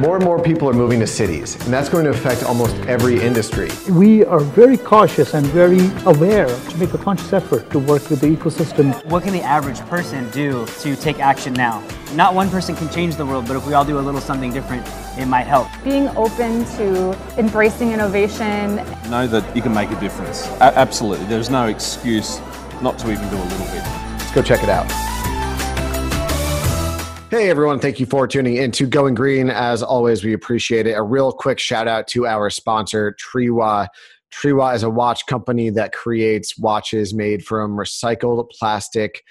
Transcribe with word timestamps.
More 0.00 0.16
and 0.16 0.24
more 0.24 0.40
people 0.42 0.68
are 0.68 0.72
moving 0.72 1.00
to 1.00 1.06
cities, 1.06 1.54
and 1.64 1.72
that's 1.72 1.88
going 1.88 2.04
to 2.04 2.10
affect 2.10 2.44
almost 2.44 2.74
every 2.86 3.20
industry. 3.20 3.68
We 3.90 4.24
are 4.24 4.40
very 4.40 4.76
cautious 4.76 5.34
and 5.34 5.46
very 5.46 5.90
aware 6.06 6.46
to 6.46 6.78
make 6.78 6.94
a 6.94 6.98
conscious 6.98 7.32
effort 7.32 7.70
to 7.70 7.78
work 7.78 8.08
with 8.08 8.20
the 8.20 8.28
ecosystem. 8.28 9.04
What 9.06 9.22
can 9.22 9.32
the 9.32 9.42
average 9.42 9.80
person 9.80 10.30
do 10.30 10.66
to 10.80 10.96
take 10.96 11.20
action 11.20 11.52
now? 11.52 11.82
Not 12.14 12.34
one 12.34 12.48
person 12.48 12.74
can 12.74 12.88
change 12.90 13.16
the 13.16 13.26
world, 13.26 13.46
but 13.46 13.56
if 13.56 13.66
we 13.66 13.74
all 13.74 13.84
do 13.84 13.98
a 13.98 14.00
little 14.00 14.20
something 14.20 14.52
different, 14.52 14.86
it 15.18 15.26
might 15.26 15.46
help. 15.46 15.68
Being 15.84 16.08
open 16.16 16.64
to 16.76 17.16
embracing 17.38 17.92
innovation. 17.92 18.76
Know 19.10 19.26
that 19.26 19.54
you 19.54 19.62
can 19.62 19.74
make 19.74 19.90
a 19.90 20.00
difference. 20.00 20.46
A- 20.60 20.76
absolutely. 20.78 21.26
There's 21.26 21.50
no 21.50 21.66
excuse 21.66 22.40
not 22.80 22.98
to 23.00 23.12
even 23.12 23.28
do 23.28 23.36
a 23.36 23.44
little 23.44 23.66
bit. 23.66 23.84
Let's 24.18 24.32
go 24.32 24.42
check 24.42 24.62
it 24.62 24.68
out. 24.68 25.11
Hey 27.32 27.48
everyone, 27.48 27.78
thank 27.78 27.98
you 27.98 28.04
for 28.04 28.28
tuning 28.28 28.58
in 28.58 28.72
to 28.72 28.84
Going 28.84 29.14
Green. 29.14 29.48
As 29.48 29.82
always, 29.82 30.22
we 30.22 30.34
appreciate 30.34 30.86
it. 30.86 30.92
A 30.92 31.02
real 31.02 31.32
quick 31.32 31.58
shout 31.58 31.88
out 31.88 32.06
to 32.08 32.26
our 32.26 32.50
sponsor, 32.50 33.16
Triwa. 33.18 33.88
Triwa 34.30 34.74
is 34.74 34.82
a 34.82 34.90
watch 34.90 35.24
company 35.24 35.70
that 35.70 35.94
creates 35.94 36.58
watches 36.58 37.14
made 37.14 37.42
from 37.42 37.74
recycled 37.74 38.50
plastic 38.50 39.22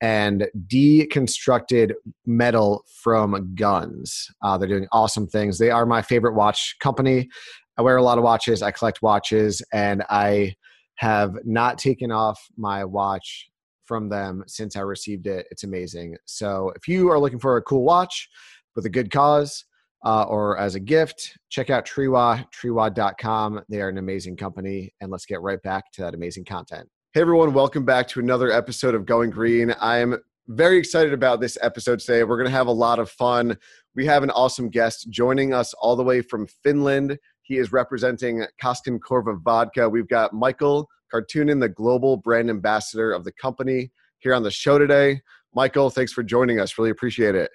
and 0.00 0.46
deconstructed 0.68 1.92
metal 2.24 2.82
from 3.02 3.54
guns. 3.54 4.30
Uh, 4.40 4.56
they're 4.56 4.66
doing 4.66 4.88
awesome 4.90 5.26
things. 5.26 5.58
They 5.58 5.70
are 5.70 5.84
my 5.84 6.00
favorite 6.00 6.36
watch 6.36 6.76
company. 6.80 7.28
I 7.76 7.82
wear 7.82 7.98
a 7.98 8.02
lot 8.02 8.16
of 8.16 8.24
watches, 8.24 8.62
I 8.62 8.70
collect 8.70 9.02
watches, 9.02 9.60
and 9.70 10.02
I 10.08 10.54
have 10.94 11.36
not 11.44 11.76
taken 11.76 12.10
off 12.10 12.42
my 12.56 12.86
watch 12.86 13.50
from 13.90 14.08
them 14.08 14.44
since 14.46 14.76
I 14.76 14.82
received 14.82 15.26
it. 15.26 15.48
It's 15.50 15.64
amazing. 15.64 16.16
So 16.24 16.72
if 16.76 16.86
you 16.86 17.10
are 17.10 17.18
looking 17.18 17.40
for 17.40 17.56
a 17.56 17.62
cool 17.62 17.82
watch 17.82 18.28
with 18.76 18.86
a 18.86 18.88
good 18.88 19.10
cause 19.10 19.64
uh, 20.06 20.22
or 20.28 20.56
as 20.58 20.76
a 20.76 20.80
gift, 20.80 21.36
check 21.48 21.70
out 21.70 21.84
Triwa, 21.84 22.46
triwa.com. 22.52 23.62
They 23.68 23.80
are 23.80 23.88
an 23.88 23.98
amazing 23.98 24.36
company. 24.36 24.94
And 25.00 25.10
let's 25.10 25.26
get 25.26 25.40
right 25.40 25.60
back 25.64 25.90
to 25.94 26.02
that 26.02 26.14
amazing 26.14 26.44
content. 26.44 26.88
Hey 27.14 27.22
everyone, 27.22 27.52
welcome 27.52 27.84
back 27.84 28.06
to 28.10 28.20
another 28.20 28.52
episode 28.52 28.94
of 28.94 29.06
Going 29.06 29.28
Green. 29.28 29.74
I'm 29.80 30.18
very 30.46 30.78
excited 30.78 31.12
about 31.12 31.40
this 31.40 31.58
episode 31.60 31.98
today. 31.98 32.22
We're 32.22 32.36
going 32.36 32.48
to 32.48 32.56
have 32.56 32.68
a 32.68 32.72
lot 32.72 33.00
of 33.00 33.10
fun. 33.10 33.58
We 33.96 34.06
have 34.06 34.22
an 34.22 34.30
awesome 34.30 34.68
guest 34.68 35.10
joining 35.10 35.52
us 35.52 35.74
all 35.74 35.96
the 35.96 36.04
way 36.04 36.22
from 36.22 36.46
Finland. 36.46 37.18
He 37.42 37.56
is 37.56 37.72
representing 37.72 38.46
Koskenkorva 38.62 39.42
Vodka. 39.42 39.88
We've 39.88 40.06
got 40.06 40.32
Michael 40.32 40.88
Karttunen, 41.12 41.60
the 41.60 41.68
global 41.68 42.16
brand 42.16 42.50
ambassador 42.50 43.12
of 43.12 43.24
the 43.24 43.32
company, 43.32 43.90
here 44.20 44.34
on 44.34 44.42
the 44.42 44.50
show 44.50 44.78
today. 44.78 45.20
Michael, 45.54 45.90
thanks 45.90 46.12
for 46.12 46.22
joining 46.22 46.60
us. 46.60 46.78
Really 46.78 46.90
appreciate 46.90 47.34
it. 47.34 47.50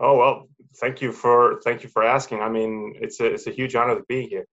Oh 0.00 0.16
well, 0.16 0.48
thank 0.80 1.02
you 1.02 1.12
for 1.12 1.60
thank 1.64 1.82
you 1.82 1.88
for 1.88 2.02
asking. 2.02 2.40
I 2.40 2.48
mean, 2.48 2.94
it's 3.00 3.20
a 3.20 3.26
it's 3.26 3.46
a 3.46 3.50
huge 3.50 3.74
honor 3.74 3.96
to 3.96 4.04
be 4.08 4.26
here. 4.26 4.44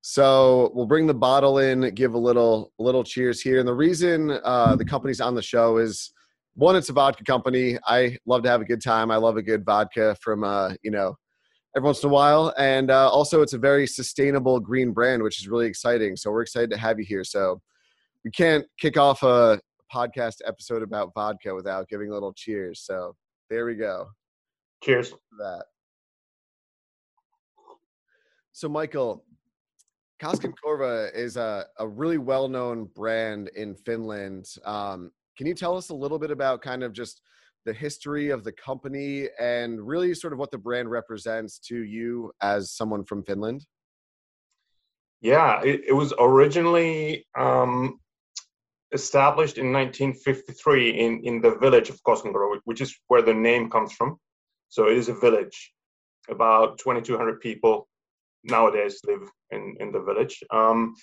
So 0.00 0.70
we'll 0.72 0.86
bring 0.86 1.06
the 1.06 1.14
bottle 1.14 1.58
in, 1.58 1.92
give 1.94 2.14
a 2.14 2.18
little 2.18 2.72
little 2.78 3.04
cheers 3.04 3.40
here. 3.40 3.58
And 3.58 3.68
the 3.68 3.74
reason 3.74 4.38
uh, 4.44 4.76
the 4.76 4.84
company's 4.84 5.20
on 5.20 5.34
the 5.34 5.42
show 5.42 5.78
is 5.78 6.12
one, 6.54 6.76
it's 6.76 6.88
a 6.88 6.92
vodka 6.92 7.24
company. 7.24 7.78
I 7.84 8.16
love 8.24 8.42
to 8.44 8.48
have 8.48 8.60
a 8.60 8.64
good 8.64 8.82
time. 8.82 9.10
I 9.10 9.16
love 9.16 9.36
a 9.36 9.42
good 9.42 9.64
vodka 9.64 10.16
from 10.20 10.44
uh, 10.44 10.74
you 10.82 10.90
know 10.90 11.16
every 11.76 11.86
once 11.86 12.02
in 12.02 12.08
a 12.08 12.12
while. 12.12 12.54
And 12.56 12.90
uh, 12.90 13.08
also, 13.10 13.42
it's 13.42 13.52
a 13.52 13.58
very 13.58 13.86
sustainable 13.86 14.58
green 14.58 14.92
brand, 14.92 15.22
which 15.22 15.38
is 15.38 15.46
really 15.46 15.66
exciting. 15.66 16.16
So 16.16 16.30
we're 16.30 16.42
excited 16.42 16.70
to 16.70 16.78
have 16.78 16.98
you 16.98 17.04
here. 17.04 17.22
So 17.22 17.60
we 18.24 18.30
can't 18.30 18.64
kick 18.80 18.96
off 18.96 19.22
a 19.22 19.60
podcast 19.94 20.36
episode 20.46 20.82
about 20.82 21.12
vodka 21.14 21.54
without 21.54 21.88
giving 21.88 22.10
a 22.10 22.14
little 22.14 22.32
cheers. 22.32 22.80
So 22.80 23.14
there 23.50 23.66
we 23.66 23.74
go. 23.74 24.06
Cheers. 24.82 25.12
that. 25.38 25.64
So, 28.52 28.70
Michael, 28.70 29.22
Koskenkorva 30.22 31.14
is 31.14 31.36
a, 31.36 31.66
a 31.78 31.86
really 31.86 32.16
well 32.16 32.48
known 32.48 32.88
brand 32.94 33.50
in 33.54 33.74
Finland. 33.74 34.46
Um, 34.64 35.10
can 35.36 35.46
you 35.46 35.54
tell 35.54 35.76
us 35.76 35.90
a 35.90 35.94
little 35.94 36.18
bit 36.18 36.30
about 36.30 36.62
kind 36.62 36.82
of 36.82 36.94
just 36.94 37.20
the 37.66 37.74
history 37.74 38.30
of 38.30 38.44
the 38.44 38.52
company 38.52 39.28
and 39.38 39.86
really 39.86 40.14
sort 40.14 40.32
of 40.32 40.38
what 40.38 40.50
the 40.50 40.58
brand 40.58 40.90
represents 40.90 41.58
to 41.58 41.76
you 41.76 42.32
as 42.40 42.70
someone 42.70 43.04
from 43.04 43.22
Finland? 43.24 43.66
Yeah, 45.20 45.60
it, 45.62 45.82
it 45.88 45.92
was 45.92 46.14
originally 46.18 47.26
um, 47.36 47.98
established 48.92 49.58
in 49.58 49.72
1953 49.72 50.90
in, 50.90 51.20
in 51.24 51.40
the 51.40 51.56
village 51.56 51.90
of 51.90 52.00
Koskenkorva, 52.04 52.60
which 52.64 52.80
is 52.80 52.96
where 53.08 53.22
the 53.22 53.34
name 53.34 53.68
comes 53.68 53.92
from. 53.92 54.16
So 54.68 54.86
it 54.86 54.96
is 54.96 55.08
a 55.08 55.14
village. 55.14 55.72
About 56.28 56.78
2,200 56.78 57.40
people 57.40 57.88
nowadays 58.44 59.00
live 59.04 59.28
in, 59.50 59.76
in 59.80 59.92
the 59.92 60.00
village. 60.00 60.42
Um, 60.50 60.94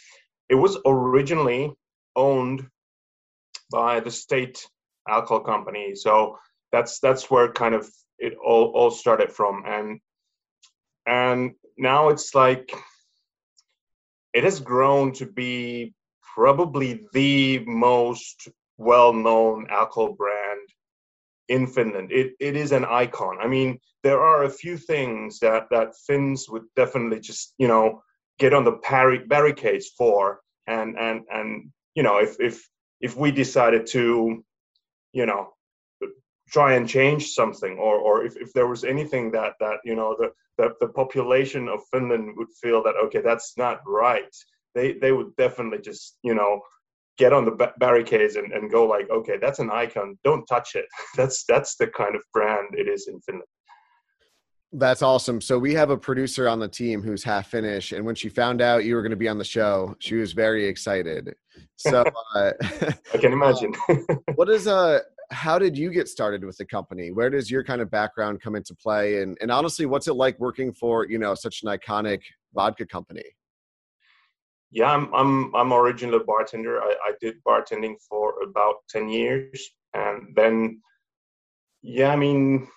it 0.49 0.55
was 0.55 0.77
originally 0.85 1.73
owned 2.15 2.65
by 3.71 3.99
the 3.99 4.11
state 4.11 4.65
alcohol 5.07 5.41
company. 5.41 5.95
So 5.95 6.37
that's 6.73 6.99
that's 6.99 7.29
where 7.31 7.53
kind 7.53 7.75
of 7.75 7.89
it 8.17 8.33
all, 8.43 8.65
all 8.75 8.91
started 8.91 9.31
from. 9.31 9.63
And 9.65 9.99
and 11.05 11.51
now 11.77 12.09
it's 12.09 12.35
like 12.35 12.73
it 14.33 14.43
has 14.43 14.59
grown 14.59 15.13
to 15.13 15.25
be 15.25 15.93
probably 16.35 17.05
the 17.13 17.59
most 17.65 18.49
well-known 18.77 19.67
alcohol 19.69 20.13
brand 20.13 20.67
in 21.47 21.67
Finland. 21.67 22.11
It 22.11 22.33
it 22.39 22.55
is 22.55 22.71
an 22.71 22.85
icon. 22.85 23.37
I 23.39 23.47
mean, 23.47 23.79
there 24.01 24.19
are 24.19 24.43
a 24.43 24.49
few 24.49 24.75
things 24.75 25.39
that 25.39 25.67
that 25.69 25.95
Finns 26.07 26.49
would 26.49 26.65
definitely 26.75 27.19
just 27.19 27.53
you 27.59 27.67
know 27.67 28.01
get 28.39 28.53
on 28.53 28.63
the 28.63 28.77
parry, 28.89 29.19
barricades 29.19 29.89
for, 29.97 30.41
and 30.65 30.97
and 30.97 31.21
and 31.29 31.71
you 31.93 32.01
know 32.01 32.17
if 32.17 32.39
if 32.39 32.67
if 32.99 33.15
we 33.15 33.31
decided 33.31 33.85
to, 33.85 34.43
you 35.11 35.25
know, 35.25 35.53
try 36.53 36.75
and 36.75 36.87
change 36.87 37.31
something, 37.31 37.77
or 37.77 37.97
or 37.97 38.23
if, 38.23 38.37
if 38.37 38.53
there 38.53 38.67
was 38.67 38.83
anything 38.83 39.31
that 39.31 39.53
that 39.59 39.79
you 39.83 39.95
know 39.95 40.15
the, 40.19 40.31
the 40.57 40.73
the 40.79 40.87
population 40.87 41.67
of 41.67 41.81
Finland 41.91 42.35
would 42.37 42.53
feel 42.61 42.83
that 42.83 42.95
okay 43.03 43.21
that's 43.21 43.53
not 43.57 43.81
right, 43.87 44.33
they 44.75 44.93
they 44.93 45.11
would 45.11 45.35
definitely 45.35 45.79
just 45.79 46.17
you 46.23 46.35
know 46.35 46.61
get 47.17 47.33
on 47.33 47.45
the 47.45 47.71
barricades 47.79 48.35
and, 48.37 48.51
and 48.53 48.71
go 48.71 48.85
like 48.85 49.09
okay 49.09 49.37
that's 49.39 49.59
an 49.59 49.69
icon 49.71 50.17
don't 50.23 50.45
touch 50.45 50.75
it. 50.75 50.85
That's 51.17 51.43
that's 51.45 51.75
the 51.75 51.87
kind 51.87 52.15
of 52.15 52.21
brand 52.33 52.69
it 52.73 52.87
is 52.87 53.07
in 53.07 53.19
finland. 53.21 53.47
That's 54.75 55.03
awesome. 55.03 55.39
So 55.39 55.59
we 55.59 55.75
have 55.75 55.91
a 55.91 55.97
producer 55.97 56.47
on 56.47 56.59
the 56.59 56.67
team 56.67 57.03
who's 57.03 57.23
half 57.23 57.47
finnish 57.47 57.91
and 57.91 58.03
when 58.03 58.15
she 58.15 58.29
found 58.29 58.59
out 58.59 58.85
you 58.85 58.95
were 58.95 59.03
going 59.03 59.11
to 59.11 59.15
be 59.15 59.27
on 59.27 59.37
the 59.37 59.43
show 59.43 59.95
she 59.99 60.15
was 60.15 60.33
very 60.33 60.65
excited. 60.65 61.35
So 61.75 62.03
uh, 62.35 62.51
i 63.13 63.17
can 63.17 63.33
imagine. 63.33 63.73
what 64.35 64.49
is 64.49 64.67
uh 64.67 64.99
how 65.31 65.59
did 65.59 65.77
you 65.77 65.91
get 65.91 66.07
started 66.07 66.43
with 66.43 66.57
the 66.57 66.65
company? 66.65 67.11
Where 67.11 67.29
does 67.29 67.49
your 67.49 67.63
kind 67.63 67.81
of 67.81 67.89
background 67.89 68.41
come 68.41 68.55
into 68.55 68.75
play? 68.75 69.21
And 69.21 69.37
and 69.41 69.51
honestly 69.51 69.85
what's 69.85 70.07
it 70.07 70.13
like 70.13 70.39
working 70.39 70.73
for 70.73 71.07
you 71.07 71.17
know 71.17 71.35
such 71.35 71.63
an 71.63 71.69
iconic 71.69 72.21
vodka 72.53 72.85
company? 72.85 73.25
Yeah, 74.71 74.91
I'm 74.91 75.13
I'm 75.13 75.55
I'm 75.55 75.71
originally 75.73 76.17
a 76.17 76.23
bartender. 76.23 76.81
I, 76.81 76.95
I 77.05 77.13
did 77.21 77.35
bartending 77.43 77.95
for 78.09 78.41
about 78.41 78.77
ten 78.89 79.07
years, 79.07 79.69
and 79.93 80.35
then 80.35 80.81
yeah, 81.83 82.11
I 82.11 82.15
mean, 82.15 82.67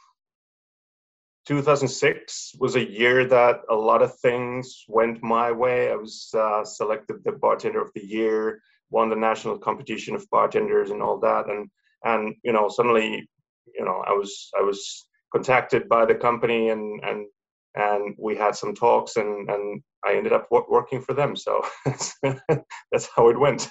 2006 1.47 2.57
was 2.59 2.75
a 2.75 2.91
year 2.91 3.25
that 3.25 3.61
a 3.71 3.75
lot 3.75 4.03
of 4.03 4.19
things 4.19 4.85
went 4.89 5.23
my 5.23 5.53
way. 5.53 5.93
I 5.93 5.95
was 5.95 6.29
uh, 6.37 6.65
selected 6.65 7.23
the 7.25 7.33
bartender 7.33 7.81
of 7.81 7.93
the 7.95 8.05
year, 8.05 8.61
won 8.91 9.09
the 9.09 9.17
national 9.17 9.59
competition 9.59 10.17
of 10.17 10.29
bartenders, 10.29 10.91
and 10.91 11.01
all 11.01 11.19
that, 11.21 11.49
and 11.49 11.71
and 12.07 12.35
you 12.43 12.53
know 12.53 12.69
suddenly, 12.69 13.29
you 13.75 13.85
know, 13.85 14.03
I 14.07 14.13
was 14.13 14.51
I 14.59 14.63
was 14.63 15.07
contacted 15.33 15.89
by 15.89 16.07
the 16.07 16.15
company 16.15 16.71
and 16.71 17.01
and 17.05 17.27
and 17.75 18.17
we 18.19 18.37
had 18.37 18.57
some 18.57 18.75
talks 18.75 19.17
and 19.17 19.51
and 19.51 19.83
I 20.05 20.15
ended 20.15 20.33
up 20.33 20.49
working 20.51 21.03
for 21.03 21.15
them. 21.15 21.37
So 21.37 21.63
that's 22.23 23.09
how 23.15 23.29
it 23.29 23.39
went. 23.39 23.69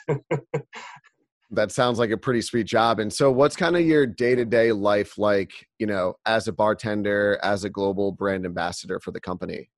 that 1.51 1.71
sounds 1.71 1.97
like 1.97 2.11
a 2.11 2.17
pretty 2.17 2.41
sweet 2.41 2.67
job. 2.67 2.99
And 2.99 3.11
so, 3.11 3.31
what's 3.31 3.55
kind 3.55 3.75
of 3.75 3.85
your 3.85 4.05
day 4.05 4.35
to 4.35 4.45
day 4.45 4.71
life 4.71 5.17
like, 5.17 5.51
you 5.79 5.87
know, 5.87 6.15
as 6.25 6.47
a 6.47 6.53
bartender, 6.53 7.39
as 7.41 7.63
a 7.63 7.69
global 7.69 8.11
brand 8.11 8.45
ambassador 8.45 8.99
for 8.99 9.11
the 9.11 9.21
company? 9.21 9.69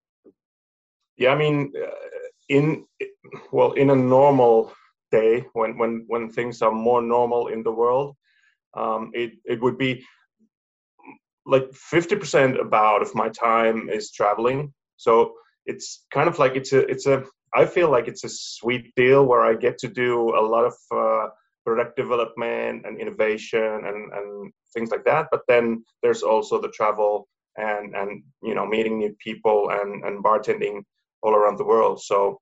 Yeah, 1.18 1.32
I 1.32 1.38
mean, 1.38 1.74
uh, 1.76 1.90
in 2.50 2.86
well, 3.52 3.74
in 3.74 3.90
a 3.90 3.96
normal 3.96 4.74
day, 5.12 5.46
when 5.54 5.78
when 5.78 6.06
when 6.08 6.30
things 6.30 6.62
are 6.62 6.72
more 6.72 7.02
normal 7.02 7.48
in 7.48 7.64
the 7.64 7.72
world, 7.72 8.16
um, 8.78 9.12
it 9.14 9.32
it 9.46 9.62
would 9.62 9.78
be 9.78 10.04
like 11.46 11.70
50% 11.72 12.60
about 12.60 13.02
of 13.02 13.16
my 13.16 13.30
time 13.30 13.90
is 13.90 14.12
traveling 14.12 14.74
so 14.98 15.34
it's 15.66 16.06
kind 16.12 16.28
of 16.28 16.40
like 16.40 16.56
it's 16.56 16.74
a 16.74 16.80
it's 16.92 17.06
a 17.06 17.24
i 17.56 17.66
feel 17.66 17.90
like 17.90 18.08
it's 18.08 18.26
a 18.26 18.30
sweet 18.30 18.94
deal 18.96 19.26
where 19.26 19.46
i 19.46 19.54
get 19.54 19.78
to 19.78 19.88
do 19.88 20.36
a 20.36 20.44
lot 20.54 20.66
of 20.66 20.76
uh, 20.92 21.28
product 21.66 21.96
development 21.96 22.86
and 22.86 23.00
innovation 23.00 23.86
and 23.90 24.00
and 24.18 24.52
things 24.74 24.92
like 24.92 25.06
that 25.06 25.28
but 25.32 25.42
then 25.48 25.84
there's 26.04 26.24
also 26.24 26.62
the 26.62 26.74
travel 26.80 27.28
and 27.58 27.96
and 27.96 28.24
you 28.44 28.56
know 28.56 28.66
meeting 28.66 28.98
new 28.98 29.16
people 29.20 29.70
and 29.70 30.04
and 30.06 30.24
bartending 30.24 30.82
all 31.22 31.34
around 31.34 31.58
the 31.58 31.66
world. 31.66 32.02
So 32.02 32.40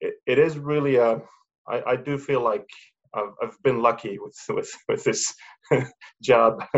it, 0.00 0.14
it 0.26 0.38
is 0.38 0.58
really 0.58 0.96
a 0.96 1.22
I, 1.68 1.82
I 1.86 1.96
do 1.96 2.18
feel 2.18 2.42
like 2.42 2.68
I've, 3.16 3.32
I've 3.42 3.62
been 3.62 3.80
lucky 3.80 4.18
with 4.18 4.36
with 4.48 4.70
with 4.88 5.04
this 5.04 5.34
job. 6.22 6.62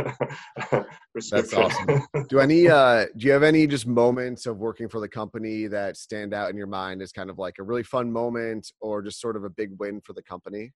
That's 1.31 1.53
awesome. 1.53 2.03
Do 2.29 2.41
any 2.41 2.69
uh 2.69 3.07
do 3.17 3.27
you 3.27 3.33
have 3.33 3.43
any 3.43 3.67
just 3.67 3.87
moments 3.87 4.47
of 4.47 4.59
working 4.59 4.89
for 4.89 5.01
the 5.01 5.09
company 5.09 5.67
that 5.67 5.97
stand 5.97 6.33
out 6.33 6.51
in 6.51 6.57
your 6.57 6.67
mind 6.67 7.03
as 7.03 7.13
kind 7.13 7.31
of 7.31 7.39
like 7.39 7.59
a 7.59 7.63
really 7.63 7.83
fun 7.83 8.13
moment 8.13 8.71
or 8.81 9.03
just 9.03 9.21
sort 9.21 9.37
of 9.37 9.45
a 9.45 9.51
big 9.51 9.71
win 9.79 10.01
for 10.01 10.13
the 10.13 10.23
company? 10.23 10.73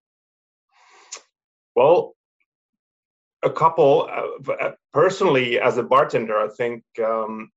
Well, 1.74 2.14
a 3.42 3.50
couple. 3.50 4.08
Uh, 4.10 4.52
uh 4.52 4.72
personally, 4.92 5.58
as 5.60 5.78
a 5.78 5.82
bartender, 5.82 6.36
I 6.36 6.48
think 6.48 6.84
um, 7.02 7.50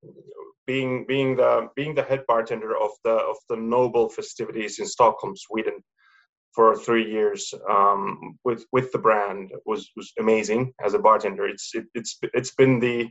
being 0.66 1.06
being 1.08 1.36
the 1.36 1.68
being 1.76 1.96
the 1.96 2.04
head 2.04 2.24
bartender 2.28 2.76
of 2.76 2.92
the 3.04 3.12
of 3.12 3.38
the 3.50 3.56
Nobel 3.56 4.10
festivities 4.10 4.80
in 4.80 4.86
Stockholm, 4.86 5.36
Sweden, 5.36 5.84
for 6.56 6.76
three 6.76 7.12
years 7.12 7.54
um, 7.70 8.38
with 8.46 8.66
with 8.72 8.92
the 8.92 8.98
brand 8.98 9.52
was 9.66 9.92
was 9.96 10.12
amazing 10.20 10.74
as 10.84 10.94
a 10.94 11.00
bartender. 11.00 11.46
It's 11.48 11.72
it, 11.74 11.86
it's 11.94 12.18
it's 12.34 12.56
been 12.56 12.80
the 12.80 13.10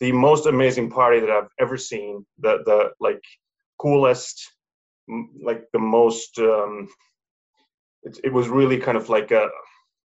the 0.00 0.12
most 0.12 0.46
amazing 0.46 0.90
party 0.90 1.20
that 1.20 1.30
I've 1.30 1.52
ever 1.58 1.76
seen. 1.76 2.26
The 2.38 2.58
the 2.66 2.90
like 3.00 3.22
coolest, 3.80 4.40
like 5.42 5.64
the 5.72 5.78
most. 5.78 6.38
Um, 6.38 6.88
it, 8.04 8.18
it 8.24 8.32
was 8.32 8.48
really 8.48 8.78
kind 8.78 8.98
of 8.98 9.08
like 9.08 9.30
a 9.30 9.48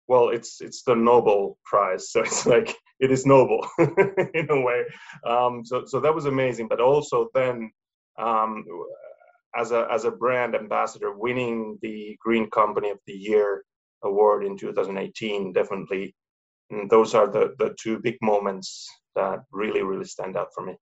well 0.07 0.29
it's 0.29 0.61
it's 0.61 0.83
the 0.83 0.95
nobel 0.95 1.57
prize 1.65 2.11
so 2.11 2.21
it's 2.21 2.45
like 2.45 2.75
it 2.99 3.11
is 3.11 3.25
noble 3.25 3.67
in 3.79 4.47
a 4.49 4.61
way 4.61 4.83
um, 5.25 5.63
so 5.65 5.83
so 5.85 5.99
that 5.99 6.13
was 6.13 6.25
amazing 6.25 6.67
but 6.67 6.79
also 6.79 7.27
then 7.33 7.71
um, 8.19 8.63
as 9.57 9.71
a 9.71 9.87
as 9.91 10.05
a 10.05 10.11
brand 10.11 10.55
ambassador 10.55 11.17
winning 11.17 11.77
the 11.81 12.17
green 12.23 12.49
company 12.49 12.89
of 12.89 12.99
the 13.07 13.13
year 13.13 13.63
award 14.03 14.43
in 14.43 14.57
2018 14.57 15.53
definitely 15.53 16.15
and 16.69 16.89
those 16.89 17.13
are 17.13 17.27
the 17.27 17.55
the 17.59 17.75
two 17.79 17.99
big 17.99 18.17
moments 18.21 18.87
that 19.15 19.39
really 19.51 19.83
really 19.83 20.05
stand 20.05 20.37
out 20.37 20.47
for 20.53 20.65
me 20.65 20.75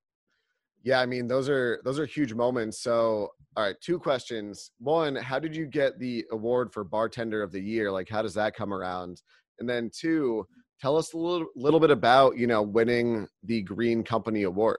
yeah, 0.86 1.02
I 1.02 1.08
mean 1.08 1.28
those 1.28 1.50
are 1.50 1.82
those 1.84 1.98
are 1.98 2.06
huge 2.06 2.36
moments. 2.36 2.80
So, 2.80 3.32
all 3.58 3.64
right, 3.64 3.76
two 3.82 3.98
questions. 3.98 4.70
One, 4.78 5.16
how 5.16 5.40
did 5.40 5.56
you 5.56 5.66
get 5.66 5.98
the 5.98 6.24
award 6.32 6.72
for 6.72 6.84
bartender 6.84 7.42
of 7.42 7.52
the 7.52 7.60
year? 7.60 7.92
Like 7.92 8.08
how 8.08 8.22
does 8.22 8.36
that 8.36 8.56
come 8.56 8.72
around? 8.72 9.24
And 9.60 9.68
then 9.68 9.90
two, 9.92 10.46
tell 10.80 10.96
us 10.96 11.14
a 11.14 11.18
little 11.18 11.48
little 11.56 11.80
bit 11.80 11.90
about, 11.90 12.38
you 12.38 12.46
know, 12.46 12.62
winning 12.62 13.28
the 13.44 13.64
Green 13.64 14.04
Company 14.04 14.44
award. 14.44 14.78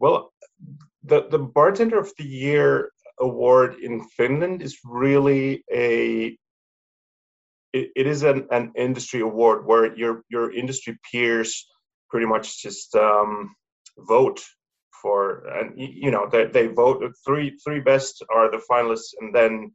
Well, 0.00 0.32
the 1.04 1.28
the 1.30 1.38
bartender 1.38 1.98
of 1.98 2.12
the 2.18 2.24
year 2.24 2.90
award 3.20 3.76
in 3.80 4.04
Finland 4.16 4.62
is 4.62 4.78
really 4.84 5.64
a 5.72 6.36
it, 7.72 7.90
it 7.96 8.06
is 8.06 8.22
an, 8.22 8.46
an 8.50 8.72
industry 8.76 9.20
award 9.20 9.66
where 9.66 9.96
your 9.96 10.22
your 10.28 10.52
industry 10.52 10.98
peers 11.10 11.66
pretty 12.10 12.26
much 12.26 12.62
just 12.62 12.94
um, 12.94 13.54
vote 13.98 14.42
for 15.00 15.46
and 15.48 15.72
you 15.76 16.10
know 16.10 16.28
they, 16.30 16.46
they 16.46 16.66
vote 16.68 17.02
three 17.24 17.58
three 17.64 17.80
best 17.80 18.22
are 18.32 18.50
the 18.50 18.62
finalists 18.70 19.14
and 19.20 19.34
then 19.34 19.72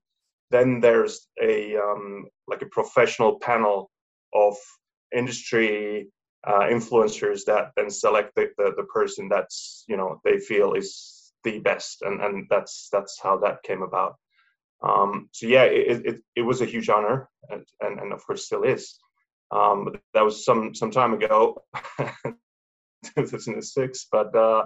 then 0.51 0.79
there's 0.79 1.27
a 1.41 1.75
um, 1.75 2.25
like 2.47 2.61
a 2.61 2.67
professional 2.67 3.37
panel 3.39 3.89
of 4.33 4.55
industry 5.13 6.07
uh, 6.45 6.67
influencers 6.69 7.41
that 7.45 7.71
then 7.75 7.89
select 7.89 8.33
the, 8.35 8.49
the, 8.57 8.73
the 8.77 8.83
person 8.83 9.27
that's 9.27 9.83
you 9.87 9.97
know 9.97 10.21
they 10.23 10.37
feel 10.37 10.73
is 10.73 11.16
the 11.47 11.59
best 11.59 12.01
and 12.01 12.21
and 12.25 12.45
that's 12.49 12.89
that's 12.91 13.15
how 13.21 13.35
that 13.37 13.63
came 13.63 13.83
about 13.89 14.13
um, 14.83 15.11
so 15.31 15.47
yeah 15.47 15.63
it, 15.63 16.05
it, 16.09 16.17
it 16.35 16.41
was 16.49 16.61
a 16.61 16.71
huge 16.73 16.89
honor 16.89 17.29
and, 17.49 17.65
and, 17.81 17.99
and 17.99 18.13
of 18.13 18.25
course 18.25 18.45
still 18.45 18.63
is 18.63 18.99
um, 19.51 19.79
that 20.13 20.25
was 20.25 20.43
some 20.43 20.75
some 20.75 20.91
time 20.91 21.13
ago 21.13 21.37
2006. 23.15 24.07
But 24.11 24.35
uh, 24.35 24.65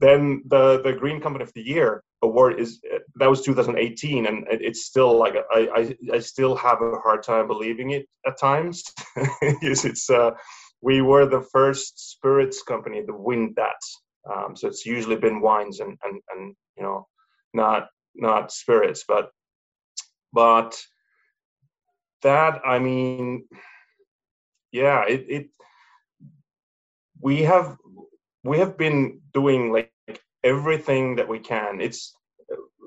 then 0.00 0.42
the 0.46 0.80
the 0.82 0.92
Green 0.92 1.20
Company 1.20 1.44
of 1.44 1.52
the 1.54 1.62
Year 1.62 2.02
award 2.22 2.60
is 2.60 2.80
that 3.16 3.30
was 3.30 3.42
2018, 3.42 4.26
and 4.26 4.46
it's 4.50 4.84
still 4.84 5.16
like 5.18 5.34
I 5.50 5.68
I, 5.74 6.16
I 6.16 6.18
still 6.18 6.56
have 6.56 6.80
a 6.82 6.98
hard 6.98 7.22
time 7.22 7.46
believing 7.46 7.90
it 7.90 8.06
at 8.26 8.38
times. 8.38 8.82
it's 9.42 10.10
uh, 10.10 10.32
we 10.80 11.02
were 11.02 11.26
the 11.26 11.46
first 11.52 12.10
spirits 12.12 12.62
company 12.62 13.04
to 13.04 13.14
win 13.14 13.52
that. 13.56 13.80
Um, 14.28 14.56
so 14.56 14.68
it's 14.68 14.84
usually 14.84 15.16
been 15.16 15.40
wines 15.40 15.80
and 15.80 15.96
and 16.04 16.20
and 16.30 16.54
you 16.76 16.82
know 16.82 17.06
not 17.54 17.88
not 18.14 18.52
spirits, 18.52 19.04
but 19.06 19.30
but 20.32 20.80
that 22.22 22.60
I 22.66 22.78
mean, 22.78 23.46
yeah, 24.72 25.04
it 25.08 25.26
it 25.28 25.48
we 27.20 27.42
have 27.42 27.76
we 28.44 28.58
have 28.58 28.76
been 28.76 29.20
doing 29.32 29.72
like 29.72 29.92
everything 30.44 31.16
that 31.16 31.28
we 31.28 31.38
can. 31.38 31.80
It's 31.80 32.14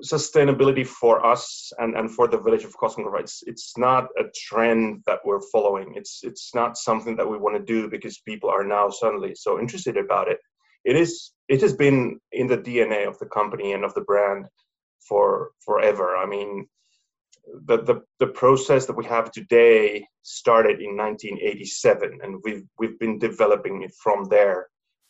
sustainability 0.04 0.86
for 0.86 1.24
us 1.24 1.72
and, 1.78 1.96
and 1.96 2.10
for 2.10 2.28
the 2.28 2.38
village 2.38 2.64
of 2.64 2.76
Koskenkorva. 2.76 3.20
It's 3.20 3.42
it's 3.46 3.78
not 3.78 4.08
a 4.18 4.24
trend 4.34 5.02
that 5.06 5.20
we're 5.24 5.40
following. 5.52 5.94
It's 5.94 6.20
it's 6.22 6.54
not 6.54 6.76
something 6.76 7.16
that 7.16 7.28
we 7.28 7.38
want 7.38 7.56
to 7.56 7.62
do 7.62 7.88
because 7.88 8.18
people 8.18 8.50
are 8.50 8.64
now 8.64 8.90
suddenly 8.90 9.34
so 9.34 9.58
interested 9.60 9.96
about 9.96 10.28
it. 10.28 10.38
It 10.84 10.96
is 10.96 11.32
it 11.48 11.60
has 11.62 11.74
been 11.74 12.20
in 12.32 12.46
the 12.46 12.58
DNA 12.58 13.06
of 13.06 13.18
the 13.18 13.26
company 13.26 13.72
and 13.72 13.84
of 13.84 13.94
the 13.94 14.00
brand 14.02 14.46
for 15.08 15.50
forever. 15.64 16.16
I 16.16 16.26
mean, 16.26 16.66
the, 17.66 17.82
the, 17.82 18.02
the 18.20 18.26
process 18.26 18.86
that 18.86 18.96
we 18.96 19.04
have 19.04 19.30
today 19.30 20.06
started 20.22 20.80
in 20.80 20.96
1987 20.96 22.20
and 22.22 22.40
we've 22.42 22.64
we've 22.78 22.98
been 22.98 23.18
developing 23.18 23.82
it 23.82 23.92
from 24.02 24.24
there 24.24 24.68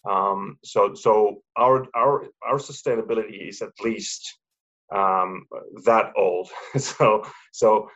um, 0.09 0.59
so 0.65 0.95
so 0.95 1.43
our 1.57 1.87
our 1.95 2.27
our 2.43 2.59
sustainability 2.59 3.49
is 3.49 3.63
at 3.63 3.71
least 3.83 4.39
um, 4.95 5.47
that 5.85 6.13
old 6.17 6.49
so 6.77 7.25
so 7.53 7.89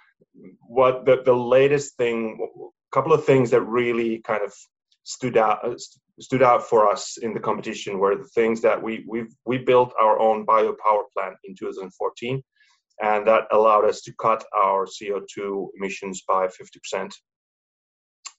what 0.60 1.04
the, 1.04 1.22
the 1.24 1.34
latest 1.34 1.96
thing 1.96 2.38
a 2.40 2.94
couple 2.94 3.12
of 3.12 3.24
things 3.24 3.50
that 3.50 3.62
really 3.62 4.20
kind 4.20 4.44
of 4.44 4.54
stood 5.02 5.36
out 5.36 5.64
uh, 5.64 5.74
stood 6.20 6.42
out 6.42 6.62
for 6.62 6.88
us 6.88 7.16
in 7.18 7.32
the 7.34 7.40
competition 7.40 7.98
were 7.98 8.16
the 8.16 8.30
things 8.34 8.60
that 8.62 8.82
we 8.82 9.04
we 9.08 9.26
we 9.44 9.58
built 9.58 9.92
our 10.00 10.18
own 10.18 10.44
bio 10.44 10.74
power 10.84 11.04
plant 11.14 11.36
in 11.44 11.54
2014 11.54 12.42
and 13.00 13.26
that 13.26 13.46
allowed 13.52 13.84
us 13.84 14.00
to 14.02 14.12
cut 14.14 14.44
our 14.56 14.86
CO2 14.86 15.68
emissions 15.76 16.22
by 16.26 16.48
50%. 16.48 17.12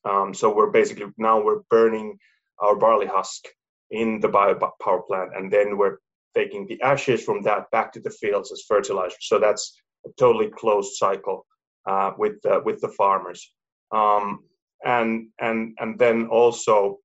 Um, 0.05 0.33
so 0.33 0.53
we're 0.53 0.71
basically 0.71 1.07
now 1.17 1.41
we're 1.41 1.61
burning 1.69 2.17
our 2.59 2.75
barley 2.75 3.07
husk 3.07 3.45
in 3.91 4.19
the 4.19 4.27
bio 4.27 4.55
power 4.81 5.01
plant, 5.01 5.31
and 5.35 5.51
then 5.51 5.77
we're 5.77 5.97
taking 6.35 6.67
the 6.67 6.81
ashes 6.81 7.23
from 7.23 7.41
that 7.43 7.71
back 7.71 7.91
to 7.93 7.99
the 7.99 8.09
fields 8.09 8.51
as 8.51 8.63
fertilizer. 8.67 9.15
So 9.19 9.39
that's 9.39 9.75
a 10.05 10.09
totally 10.17 10.49
closed 10.49 10.93
cycle 10.95 11.45
uh, 11.85 12.11
with 12.17 12.41
the, 12.43 12.61
with 12.63 12.79
the 12.81 12.89
farmers. 12.89 13.51
Um, 13.91 14.43
and 14.85 15.27
and 15.39 15.75
and 15.79 15.99
then 15.99 16.27
also 16.27 16.99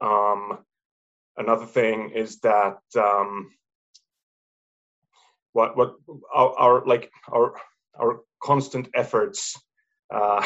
um, 0.00 0.58
another 1.36 1.66
thing 1.66 2.10
is 2.10 2.40
that 2.40 2.78
um, 2.96 3.50
what 5.52 5.76
what 5.76 5.94
our, 6.34 6.58
our 6.58 6.86
like 6.86 7.10
our 7.32 7.54
our 8.00 8.20
constant 8.42 8.88
efforts 8.94 9.56
uh, 10.12 10.42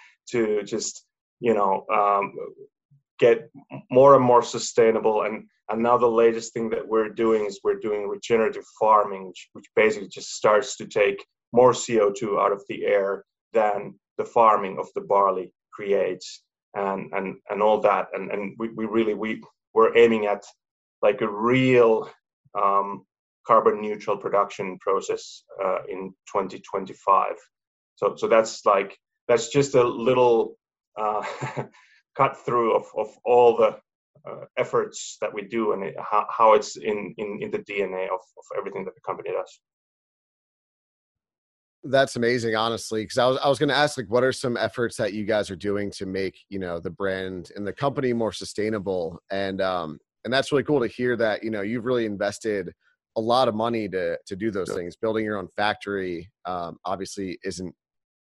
to 0.30 0.62
just 0.62 1.04
you 1.40 1.54
know 1.54 1.84
um, 1.92 2.34
get 3.20 3.50
more 3.90 4.16
and 4.16 4.24
more 4.24 4.42
sustainable. 4.42 5.22
And 5.22 5.44
and 5.68 5.82
now 5.82 5.96
the 5.98 6.06
latest 6.06 6.52
thing 6.52 6.70
that 6.70 6.88
we're 6.88 7.10
doing 7.10 7.44
is 7.44 7.60
we're 7.62 7.78
doing 7.78 8.08
regenerative 8.08 8.64
farming 8.80 9.28
which, 9.28 9.48
which 9.52 9.66
basically 9.76 10.08
just 10.08 10.34
starts 10.34 10.76
to 10.78 10.86
take 10.86 11.24
more 11.52 11.72
co2 11.72 12.40
out 12.40 12.50
of 12.50 12.64
the 12.68 12.84
air 12.86 13.24
than 13.52 13.94
the 14.18 14.24
farming 14.24 14.78
of 14.78 14.88
the 14.94 15.00
barley 15.00 15.52
creates 15.72 16.42
and 16.74 17.12
and 17.12 17.36
and 17.50 17.62
all 17.62 17.80
that 17.80 18.08
and 18.12 18.30
and 18.30 18.54
we, 18.58 18.68
we 18.70 18.86
really 18.86 19.14
we 19.14 19.42
we're 19.74 19.96
aiming 19.96 20.26
at 20.26 20.44
like 21.02 21.20
a 21.20 21.28
real 21.28 22.08
um, 22.60 23.04
carbon 23.46 23.80
neutral 23.80 24.16
production 24.16 24.78
process 24.78 25.42
uh, 25.64 25.78
in 25.88 26.12
2025. 26.32 27.32
So, 27.96 28.14
so 28.16 28.28
that's 28.28 28.64
like 28.64 28.96
that's 29.28 29.48
just 29.48 29.74
a 29.74 29.82
little 29.82 30.56
uh, 30.98 31.22
cut 32.16 32.36
through 32.44 32.74
of, 32.74 32.86
of 32.96 33.08
all 33.24 33.56
the 33.56 33.76
uh, 34.28 34.44
efforts 34.56 35.16
that 35.20 35.32
we 35.32 35.42
do 35.42 35.72
and 35.72 35.84
it, 35.84 35.94
how, 35.98 36.26
how 36.30 36.54
it's 36.54 36.76
in, 36.76 37.14
in, 37.16 37.38
in 37.40 37.50
the 37.50 37.58
DNA 37.58 38.04
of, 38.04 38.20
of 38.38 38.44
everything 38.58 38.84
that 38.84 38.94
the 38.94 39.00
company 39.06 39.30
does. 39.30 39.60
That's 41.82 42.16
amazing, 42.16 42.54
honestly. 42.56 43.02
Because 43.02 43.18
I 43.18 43.26
was 43.26 43.38
I 43.38 43.48
was 43.48 43.58
going 43.58 43.70
to 43.70 43.74
ask, 43.74 43.96
like, 43.96 44.10
what 44.10 44.24
are 44.24 44.32
some 44.32 44.56
efforts 44.56 44.96
that 44.96 45.14
you 45.14 45.24
guys 45.24 45.50
are 45.50 45.56
doing 45.56 45.90
to 45.92 46.06
make 46.06 46.38
you 46.48 46.58
know 46.58 46.78
the 46.78 46.90
brand 46.90 47.50
and 47.56 47.66
the 47.66 47.72
company 47.72 48.12
more 48.12 48.32
sustainable? 48.32 49.18
And 49.30 49.60
um, 49.60 49.98
and 50.24 50.32
that's 50.32 50.52
really 50.52 50.64
cool 50.64 50.80
to 50.80 50.88
hear 50.88 51.16
that 51.16 51.42
you 51.42 51.50
know 51.50 51.62
you've 51.62 51.86
really 51.86 52.04
invested 52.04 52.72
a 53.16 53.20
lot 53.20 53.48
of 53.48 53.54
money 53.54 53.88
to 53.88 54.18
to 54.26 54.36
do 54.36 54.50
those 54.50 54.72
things. 54.72 54.94
Building 54.96 55.24
your 55.24 55.38
own 55.38 55.48
factory 55.48 56.30
um, 56.44 56.76
obviously 56.84 57.38
isn't 57.44 57.74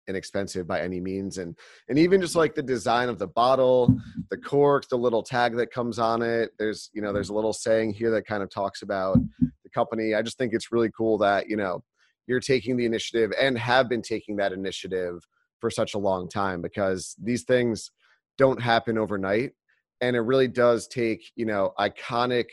inexpensive 0.09 0.67
by 0.67 0.81
any 0.81 1.01
means 1.01 1.39
and 1.39 1.57
and 1.89 1.97
even 1.99 2.21
just 2.21 2.35
like 2.35 2.55
the 2.55 2.63
design 2.63 3.09
of 3.09 3.21
the 3.21 3.27
bottle 3.29 3.95
the 4.31 4.37
cork 4.37 4.89
the 4.89 4.97
little 4.97 5.23
tag 5.23 5.55
that 5.55 5.71
comes 5.71 5.97
on 5.99 6.23
it 6.23 6.51
there's 6.59 6.91
you 6.93 7.01
know 7.01 7.13
there's 7.13 7.29
a 7.29 7.35
little 7.35 7.53
saying 7.53 7.93
here 7.93 8.11
that 8.11 8.27
kind 8.27 8.43
of 8.43 8.51
talks 8.51 8.83
about 8.83 9.17
the 9.41 9.71
company 9.73 10.13
i 10.13 10.21
just 10.21 10.37
think 10.39 10.53
it's 10.53 10.73
really 10.73 10.91
cool 10.97 11.17
that 11.19 11.49
you 11.49 11.57
know 11.57 11.83
you're 12.27 12.41
taking 12.41 12.77
the 12.77 12.87
initiative 12.87 13.33
and 13.41 13.59
have 13.59 13.89
been 13.89 14.03
taking 14.03 14.37
that 14.37 14.53
initiative 14.53 15.27
for 15.61 15.71
such 15.71 15.95
a 15.95 15.99
long 15.99 16.29
time 16.29 16.61
because 16.61 17.15
these 17.23 17.43
things 17.43 17.91
don't 18.39 18.61
happen 18.61 18.99
overnight. 18.99 19.53
And 20.01 20.17
it 20.17 20.21
really 20.21 20.49
does 20.49 20.89
take 20.89 21.23
you 21.37 21.47
know 21.47 21.73
iconic 21.79 22.47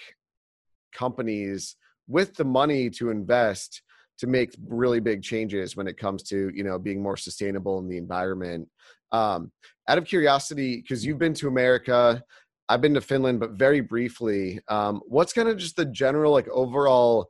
companies 0.94 1.76
with 2.08 2.36
the 2.36 2.46
money 2.46 2.90
to 2.90 3.10
invest 3.10 3.82
to 4.18 4.28
make 4.28 4.54
really 4.68 5.00
big 5.00 5.24
changes 5.24 5.78
when 5.78 5.88
it 5.88 5.98
comes 5.98 6.24
to 6.24 6.52
you 6.54 6.64
know 6.64 6.78
being 6.78 7.02
more 7.02 7.18
sustainable 7.18 7.80
in 7.80 7.88
the 7.88 7.98
environment. 7.98 8.68
Um, 9.12 9.52
out 9.90 9.98
of 9.98 10.06
curiosity 10.06 10.78
because 10.78 11.04
you've 11.04 11.18
been 11.18 11.34
to 11.34 11.48
america 11.48 12.24
i've 12.70 12.80
been 12.80 12.94
to 12.94 13.02
finland 13.02 13.40
but 13.40 13.54
very 13.54 13.82
briefly 13.82 14.60
um, 14.70 15.02
what's 15.08 15.34
kind 15.34 15.50
of 15.50 15.58
just 15.58 15.76
the 15.76 15.86
general 15.86 16.32
like 16.32 16.48
overall 16.50 17.30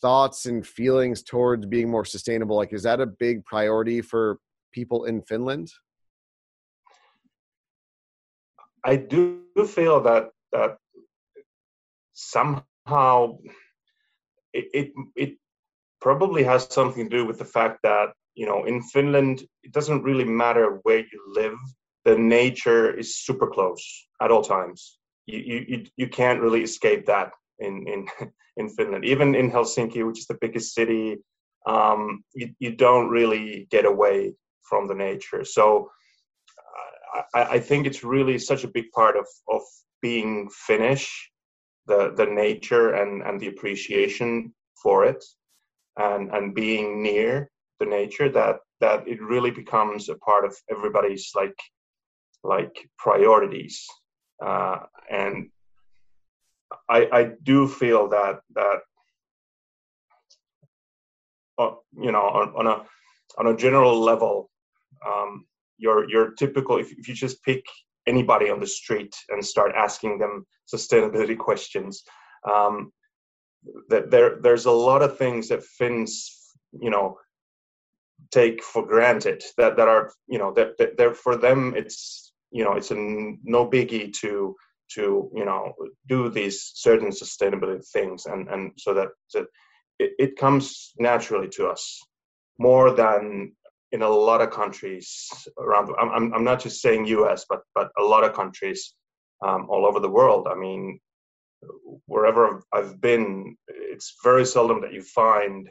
thoughts 0.00 0.46
and 0.46 0.66
feelings 0.66 1.22
towards 1.22 1.66
being 1.66 1.90
more 1.90 2.04
sustainable 2.04 2.56
like 2.56 2.72
is 2.72 2.82
that 2.82 3.00
a 3.00 3.06
big 3.06 3.44
priority 3.44 4.00
for 4.00 4.38
people 4.72 5.04
in 5.04 5.22
finland? 5.22 5.70
I 8.84 8.96
do 8.96 9.42
feel 9.66 10.00
that 10.02 10.30
that 10.52 10.78
somehow 12.14 13.38
it, 14.52 14.66
it, 14.74 14.92
it 15.16 15.34
probably 16.00 16.42
has 16.42 16.72
something 16.72 17.08
to 17.08 17.16
do 17.16 17.26
with 17.26 17.38
the 17.38 17.44
fact 17.44 17.80
that 17.82 18.08
you 18.34 18.46
know 18.46 18.64
in 18.64 18.82
Finland 18.82 19.42
it 19.62 19.72
doesn't 19.72 20.02
really 20.02 20.24
matter 20.24 20.80
where 20.82 20.98
you 20.98 21.20
live 21.34 21.56
the 22.04 22.16
nature 22.16 22.90
is 22.90 23.18
super 23.18 23.46
close 23.46 24.06
at 24.22 24.30
all 24.30 24.42
times. 24.42 24.98
You 25.26 25.64
you 25.68 25.84
you 25.96 26.08
can't 26.08 26.40
really 26.40 26.62
escape 26.62 27.06
that 27.06 27.32
in 27.60 27.86
in 27.86 28.06
in 28.56 28.68
Finland. 28.68 29.04
Even 29.04 29.34
in 29.34 29.50
Helsinki 29.50 30.06
which 30.06 30.18
is 30.18 30.26
the 30.26 30.38
biggest 30.40 30.74
city 30.74 31.18
um, 31.66 32.24
you, 32.34 32.54
you 32.58 32.74
don't 32.74 33.10
really 33.10 33.66
get 33.70 33.84
away 33.84 34.34
from 34.62 34.86
the 34.86 34.94
nature. 34.94 35.44
So 35.44 35.90
I, 37.34 37.42
I 37.42 37.60
think 37.60 37.86
it's 37.86 38.04
really 38.04 38.38
such 38.38 38.64
a 38.64 38.68
big 38.68 38.90
part 38.92 39.16
of 39.16 39.26
of 39.48 39.62
being 40.00 40.48
Finnish 40.50 41.30
the 41.86 42.12
the 42.16 42.26
nature 42.26 42.94
and 42.94 43.22
and 43.22 43.40
the 43.40 43.48
appreciation 43.48 44.54
for 44.82 45.04
it 45.04 45.22
and 45.96 46.30
and 46.34 46.54
being 46.54 47.02
near 47.02 47.50
the 47.80 47.86
nature 47.86 48.28
that 48.28 48.56
that 48.80 49.06
it 49.06 49.20
really 49.20 49.50
becomes 49.50 50.08
a 50.08 50.16
part 50.16 50.44
of 50.44 50.56
everybody's 50.70 51.30
like 51.34 51.58
like 52.42 52.88
priorities. 52.98 53.86
Uh, 54.44 54.78
and 55.10 55.50
I 56.88 57.08
I 57.12 57.30
do 57.42 57.68
feel 57.68 58.08
that 58.08 58.40
that 58.54 58.78
uh, 61.58 61.74
you 61.92 62.12
know 62.12 62.22
on, 62.22 62.54
on 62.56 62.66
a 62.66 62.84
on 63.38 63.46
a 63.52 63.56
general 63.56 64.00
level 64.00 64.50
um, 65.06 65.46
your 65.78 66.08
your 66.08 66.32
typical 66.32 66.78
if, 66.78 66.92
if 66.92 67.08
you 67.08 67.14
just 67.14 67.42
pick 67.44 67.64
anybody 68.06 68.50
on 68.50 68.60
the 68.60 68.66
street 68.66 69.14
and 69.28 69.44
start 69.44 69.72
asking 69.76 70.18
them 70.18 70.46
sustainability 70.72 71.36
questions 71.48 72.02
um, 72.50 72.92
that 73.88 74.10
there 74.10 74.38
there's 74.42 74.66
a 74.66 74.70
lot 74.70 75.02
of 75.02 75.18
things 75.18 75.48
that 75.48 75.64
Finns 75.64 76.54
you 76.80 76.90
know 76.90 77.16
take 78.30 78.62
for 78.62 78.86
granted 78.86 79.42
that 79.56 79.76
that 79.76 79.88
are 79.88 80.12
you 80.28 80.38
know 80.38 80.52
that, 80.52 80.78
that 80.78 80.96
they're 80.96 81.14
for 81.14 81.36
them 81.36 81.74
it's 81.76 82.32
you 82.50 82.64
know 82.64 82.72
it's 82.72 82.90
a 82.90 82.94
no 82.94 83.68
biggie 83.68 84.12
to 84.12 84.54
to 84.94 85.30
you 85.34 85.44
know 85.44 85.72
do 86.08 86.28
these 86.28 86.72
certain 86.74 87.10
sustainability 87.10 87.86
things 87.92 88.26
and 88.26 88.48
and 88.48 88.72
so 88.76 88.94
that, 88.94 89.08
that 89.34 89.46
it, 89.98 90.12
it 90.18 90.36
comes 90.36 90.92
naturally 90.98 91.48
to 91.48 91.68
us 91.68 92.00
more 92.58 92.90
than 92.92 93.52
in 93.92 94.02
a 94.02 94.08
lot 94.08 94.40
of 94.40 94.50
countries 94.50 95.28
around 95.58 95.90
I'm, 96.00 96.32
I'm 96.32 96.44
not 96.44 96.60
just 96.60 96.80
saying 96.82 97.06
us 97.06 97.46
but 97.48 97.60
but 97.74 97.90
a 97.98 98.02
lot 98.02 98.24
of 98.24 98.34
countries 98.34 98.94
um, 99.46 99.66
all 99.70 99.86
over 99.86 100.00
the 100.00 100.10
world. 100.10 100.46
I 100.50 100.54
mean 100.54 101.00
wherever 102.06 102.62
I've 102.72 103.00
been, 103.00 103.56
it's 103.68 104.16
very 104.24 104.46
seldom 104.46 104.80
that 104.82 104.92
you 104.92 105.02
find 105.02 105.68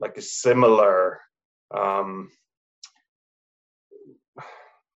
like 0.00 0.16
a 0.16 0.22
similar 0.22 1.20
um, 1.74 2.30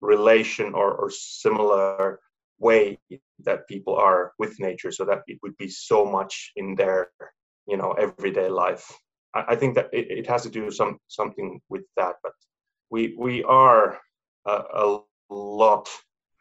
relation 0.01 0.75
or, 0.75 0.93
or 0.93 1.11
similar 1.11 2.21
way 2.59 2.99
that 3.45 3.69
people 3.69 3.95
are 3.95 4.33
with 4.39 4.59
nature 4.59 4.91
so 4.91 5.05
that 5.05 5.23
it 5.27 5.39
would 5.43 5.57
be 5.57 5.69
so 5.69 6.05
much 6.05 6.53
in 6.57 6.75
their 6.75 7.11
you 7.67 7.77
know 7.77 7.93
everyday 7.93 8.49
life 8.49 8.91
i, 9.35 9.45
I 9.49 9.57
think 9.57 9.75
that 9.75 9.89
it, 9.93 10.11
it, 10.11 10.27
has 10.27 10.43
to 10.43 10.51
do 10.51 10.71
some 10.71 10.99
something 11.09 11.61
with 11.69 11.85
that 11.97 12.15
but 12.23 12.33
we 12.91 13.15
we 13.19 13.43
are 13.45 13.99
a, 14.47 14.53
a 14.53 15.01
lot 15.31 15.89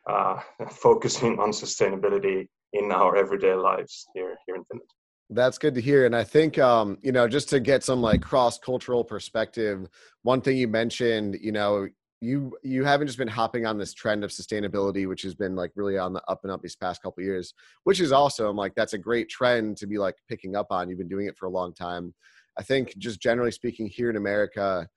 uh, 0.08 0.40
focusing 0.70 1.40
on 1.40 1.52
sustainability 1.52 2.48
in 2.74 2.92
our 2.92 3.16
everyday 3.16 3.54
lives 3.54 4.06
here 4.14 4.38
here 4.46 4.56
in 4.56 4.64
Finland. 4.66 4.90
That's 5.32 5.58
good 5.58 5.74
to 5.74 5.82
hear. 5.82 6.06
And 6.06 6.16
I 6.16 6.24
think, 6.24 6.60
um, 6.60 7.00
you 7.02 7.12
know, 7.12 7.28
just 7.28 7.50
to 7.50 7.60
get 7.60 7.84
some 7.84 8.00
like 8.00 8.22
cross 8.22 8.60
cultural 8.60 9.04
perspective, 9.04 9.88
one 10.22 10.40
thing 10.40 10.56
you 10.56 10.68
mentioned, 10.68 11.38
you 11.42 11.52
know, 11.52 11.88
you 12.22 12.58
you 12.64 12.84
haven't 12.84 13.08
just 13.08 13.20
been 13.20 13.28
hopping 13.28 13.66
on 13.66 13.78
this 13.78 13.94
trend 13.94 14.24
of 14.24 14.32
sustainability, 14.32 15.08
which 15.08 15.22
has 15.24 15.36
been 15.36 15.56
like 15.56 15.72
really 15.76 15.98
on 15.98 16.14
the 16.14 16.22
up 16.28 16.42
and 16.44 16.52
up 16.52 16.62
these 16.62 16.76
past 16.76 17.02
couple 17.02 17.24
years, 17.24 17.54
which 17.84 18.00
is 18.00 18.12
awesome. 18.12 18.56
Like 18.56 18.74
that's 18.76 18.94
a 18.94 18.98
great 18.98 19.30
trend 19.30 19.78
to 19.78 19.88
be 19.88 19.98
like 19.98 20.16
picking 20.30 20.56
up 20.56 20.68
on. 20.72 20.90
You've 20.90 20.98
been 20.98 21.08
doing 21.08 21.28
it 21.28 21.38
for 21.38 21.46
a 21.46 21.52
long 21.52 21.74
time. 21.74 22.14
I 22.58 22.64
think 22.64 22.98
just 22.98 23.22
generally 23.22 23.52
speaking 23.52 23.88
here 23.88 24.10
in 24.10 24.16
America, 24.16 24.88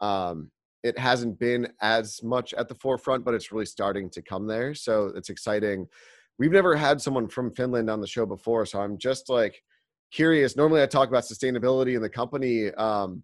um, 0.00 0.50
it 0.82 0.98
hasn't 0.98 1.38
been 1.38 1.68
as 1.80 2.22
much 2.22 2.52
at 2.54 2.68
the 2.68 2.74
forefront, 2.74 3.24
but 3.24 3.34
it's 3.34 3.50
really 3.50 3.66
starting 3.66 4.10
to 4.10 4.22
come 4.22 4.46
there. 4.46 4.74
So 4.74 5.12
it's 5.16 5.30
exciting 5.30 5.88
we've 6.38 6.52
never 6.52 6.76
had 6.76 7.00
someone 7.00 7.28
from 7.28 7.54
Finland 7.54 7.90
on 7.90 8.00
the 8.00 8.06
show 8.06 8.26
before, 8.26 8.66
so 8.66 8.80
I'm 8.80 8.98
just 8.98 9.28
like 9.28 9.62
curious. 10.12 10.56
Normally, 10.56 10.82
I 10.82 10.86
talk 10.86 11.08
about 11.08 11.24
sustainability 11.24 11.96
in 11.96 12.02
the 12.02 12.08
company. 12.08 12.72
Um, 12.72 13.22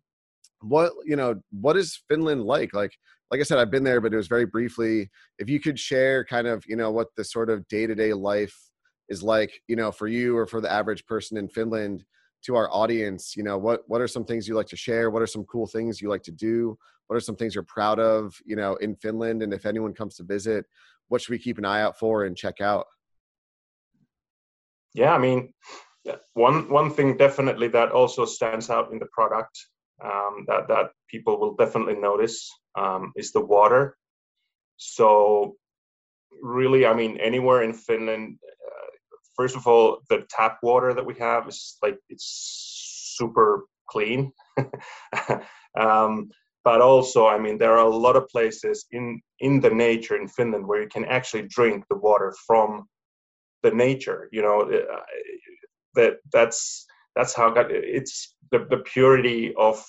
what 0.60 0.92
you 1.04 1.16
know, 1.16 1.40
what 1.50 1.76
is 1.76 2.02
Finland 2.08 2.42
like? 2.42 2.72
Like, 2.72 2.96
like 3.32 3.40
I 3.40 3.44
said, 3.44 3.58
I've 3.58 3.70
been 3.70 3.82
there, 3.82 4.00
but 4.00 4.12
it 4.12 4.16
was 4.16 4.28
very 4.28 4.46
briefly. 4.46 5.10
If 5.38 5.48
you 5.48 5.58
could 5.58 5.78
share, 5.78 6.24
kind 6.24 6.46
of, 6.46 6.64
you 6.68 6.76
know, 6.76 6.92
what 6.92 7.08
the 7.16 7.24
sort 7.24 7.50
of 7.50 7.66
day 7.66 7.86
to 7.86 7.94
day 7.94 8.12
life 8.12 8.56
is 9.08 9.22
like, 9.22 9.60
you 9.66 9.74
know, 9.74 9.90
for 9.90 10.06
you 10.06 10.36
or 10.36 10.46
for 10.46 10.60
the 10.60 10.70
average 10.70 11.04
person 11.06 11.36
in 11.36 11.48
Finland 11.48 12.04
to 12.44 12.56
our 12.56 12.68
audience 12.72 13.36
you 13.36 13.42
know 13.42 13.56
what 13.56 13.82
what 13.86 14.00
are 14.00 14.08
some 14.08 14.24
things 14.24 14.46
you 14.48 14.54
like 14.54 14.66
to 14.66 14.76
share? 14.76 15.10
What 15.10 15.22
are 15.22 15.26
some 15.26 15.44
cool 15.44 15.66
things 15.66 16.00
you 16.00 16.08
like 16.08 16.22
to 16.24 16.32
do? 16.32 16.76
What 17.06 17.16
are 17.16 17.20
some 17.20 17.36
things 17.36 17.54
you're 17.54 17.64
proud 17.64 17.98
of 17.98 18.34
you 18.44 18.56
know 18.56 18.76
in 18.76 18.96
finland? 18.96 19.42
And 19.42 19.52
if 19.54 19.66
anyone 19.66 19.94
comes 19.94 20.16
to 20.16 20.24
visit 20.24 20.66
what 21.08 21.20
should 21.20 21.32
we 21.32 21.38
keep 21.38 21.58
an 21.58 21.64
eye 21.64 21.82
out 21.82 21.98
for 21.98 22.24
and 22.24 22.36
check 22.36 22.60
out? 22.60 22.86
Yeah, 24.94 25.14
I 25.14 25.18
mean, 25.18 25.52
one 26.34 26.68
one 26.68 26.90
thing 26.90 27.16
definitely 27.16 27.68
that 27.68 27.92
also 27.92 28.24
stands 28.24 28.70
out 28.70 28.92
in 28.92 28.98
the 28.98 29.08
product 29.12 29.58
um, 30.04 30.44
that 30.48 30.68
that 30.68 30.90
people 31.08 31.38
will 31.38 31.54
definitely 31.54 31.96
notice 31.96 32.50
um, 32.78 33.12
is 33.16 33.32
the 33.32 33.44
water. 33.44 33.96
So, 34.76 35.56
really, 36.42 36.86
I 36.86 36.94
mean, 36.94 37.18
anywhere 37.18 37.62
in 37.62 37.72
Finland, 37.72 38.38
uh, 38.42 38.90
first 39.36 39.56
of 39.56 39.66
all, 39.66 40.00
the 40.08 40.24
tap 40.28 40.58
water 40.62 40.94
that 40.94 41.06
we 41.06 41.14
have 41.18 41.48
is 41.48 41.76
like 41.82 41.98
it's 42.08 43.14
super 43.16 43.66
clean. 43.88 44.32
um, 45.78 46.30
but 46.64 46.80
also, 46.80 47.26
I 47.26 47.38
mean, 47.38 47.58
there 47.58 47.76
are 47.76 47.86
a 47.86 47.96
lot 47.96 48.16
of 48.16 48.28
places 48.28 48.86
in 48.90 49.20
in 49.40 49.60
the 49.60 49.70
nature 49.70 50.16
in 50.16 50.28
Finland 50.28 50.66
where 50.66 50.82
you 50.82 50.88
can 50.88 51.04
actually 51.04 51.46
drink 51.48 51.84
the 51.88 51.96
water 51.96 52.34
from 52.46 52.86
the 53.62 53.70
nature 53.70 54.28
you 54.32 54.42
know 54.42 54.62
uh, 54.62 55.02
that 55.94 56.14
that's 56.32 56.86
that's 57.14 57.34
how 57.34 57.50
God, 57.50 57.66
it's 57.70 58.34
the, 58.50 58.66
the 58.70 58.78
purity 58.78 59.54
of 59.56 59.84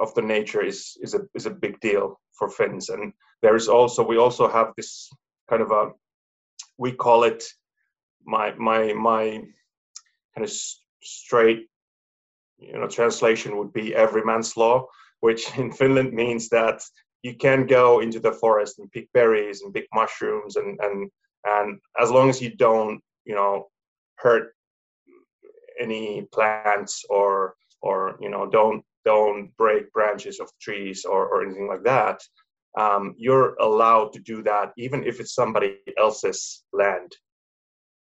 of 0.00 0.12
the 0.14 0.22
nature 0.22 0.62
is 0.62 0.96
is 1.00 1.14
a 1.14 1.20
is 1.34 1.46
a 1.46 1.50
big 1.50 1.78
deal 1.80 2.20
for 2.32 2.48
Finns. 2.48 2.88
And 2.88 3.12
there 3.42 3.56
is 3.56 3.68
also 3.68 4.04
we 4.04 4.16
also 4.16 4.48
have 4.48 4.72
this 4.76 5.08
kind 5.48 5.62
of 5.62 5.70
a 5.70 5.90
we 6.78 6.92
call 6.92 7.24
it 7.24 7.44
my 8.24 8.52
my 8.54 8.92
my 8.92 9.42
kind 10.34 10.44
of 10.44 10.50
straight 11.02 11.68
you 12.58 12.72
know 12.72 12.88
translation 12.88 13.56
would 13.56 13.72
be 13.72 13.94
every 13.94 14.24
man's 14.24 14.56
law 14.56 14.86
which 15.20 15.56
in 15.58 15.70
Finland 15.72 16.12
means 16.12 16.48
that 16.48 16.82
you 17.22 17.34
can 17.34 17.66
go 17.66 18.00
into 18.00 18.20
the 18.20 18.32
forest 18.32 18.78
and 18.78 18.90
pick 18.92 19.10
berries 19.12 19.62
and 19.62 19.74
pick 19.74 19.86
mushrooms 19.94 20.56
and 20.56 20.78
and 20.80 21.10
and 21.44 21.78
as 22.00 22.10
long 22.10 22.28
as 22.28 22.40
you 22.40 22.54
don't 22.56 23.00
you 23.24 23.34
know 23.34 23.66
hurt 24.16 24.54
any 25.80 26.22
plants 26.32 27.04
or 27.10 27.54
or 27.82 28.16
you 28.20 28.30
know 28.30 28.46
don't 28.46 28.82
don't 29.04 29.54
break 29.58 29.92
branches 29.92 30.40
of 30.40 30.50
trees 30.60 31.04
or, 31.04 31.26
or 31.26 31.44
anything 31.44 31.68
like 31.68 31.84
that 31.84 32.20
um, 32.76 33.14
you're 33.18 33.54
allowed 33.56 34.12
to 34.12 34.20
do 34.20 34.42
that 34.42 34.72
even 34.76 35.04
if 35.04 35.20
it's 35.20 35.34
somebody 35.34 35.78
else's 35.98 36.64
land 36.72 37.12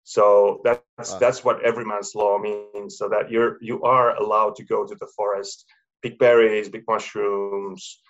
so 0.03 0.61
that's 0.63 1.11
wow. 1.13 1.19
that's 1.19 1.43
what 1.43 1.63
everyman's 1.63 2.13
law 2.15 2.38
means 2.38 2.97
so 2.97 3.07
that 3.09 3.31
you're 3.31 3.57
you 3.61 3.81
are 3.83 4.15
allowed 4.17 4.55
to 4.55 4.63
go 4.65 4.85
to 4.85 4.95
the 4.95 5.07
forest 5.15 5.65
pick 6.01 6.19
berries 6.19 6.69
pick 6.69 6.83
mushrooms 6.88 8.01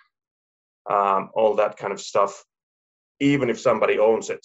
um, 0.90 1.30
all 1.34 1.54
that 1.54 1.76
kind 1.76 1.92
of 1.92 2.00
stuff 2.00 2.44
even 3.20 3.50
if 3.50 3.60
somebody 3.60 3.98
owns 3.98 4.30
it 4.30 4.44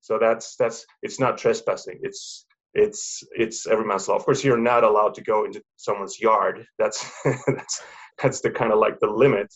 so 0.00 0.18
that's 0.18 0.56
that's 0.56 0.84
it's 1.02 1.20
not 1.20 1.38
trespassing 1.38 1.98
it's 2.02 2.46
it's 2.74 3.22
it's 3.32 3.66
every 3.66 3.84
man's 3.84 4.08
law. 4.08 4.16
Of 4.16 4.24
course 4.24 4.44
you're 4.44 4.56
not 4.58 4.84
allowed 4.84 5.14
to 5.14 5.22
go 5.22 5.44
into 5.44 5.62
someone's 5.76 6.20
yard. 6.20 6.66
That's 6.78 7.10
that's 7.24 7.82
that's 8.22 8.40
the 8.40 8.50
kind 8.50 8.72
of 8.72 8.78
like 8.78 8.98
the 9.00 9.08
limit. 9.08 9.52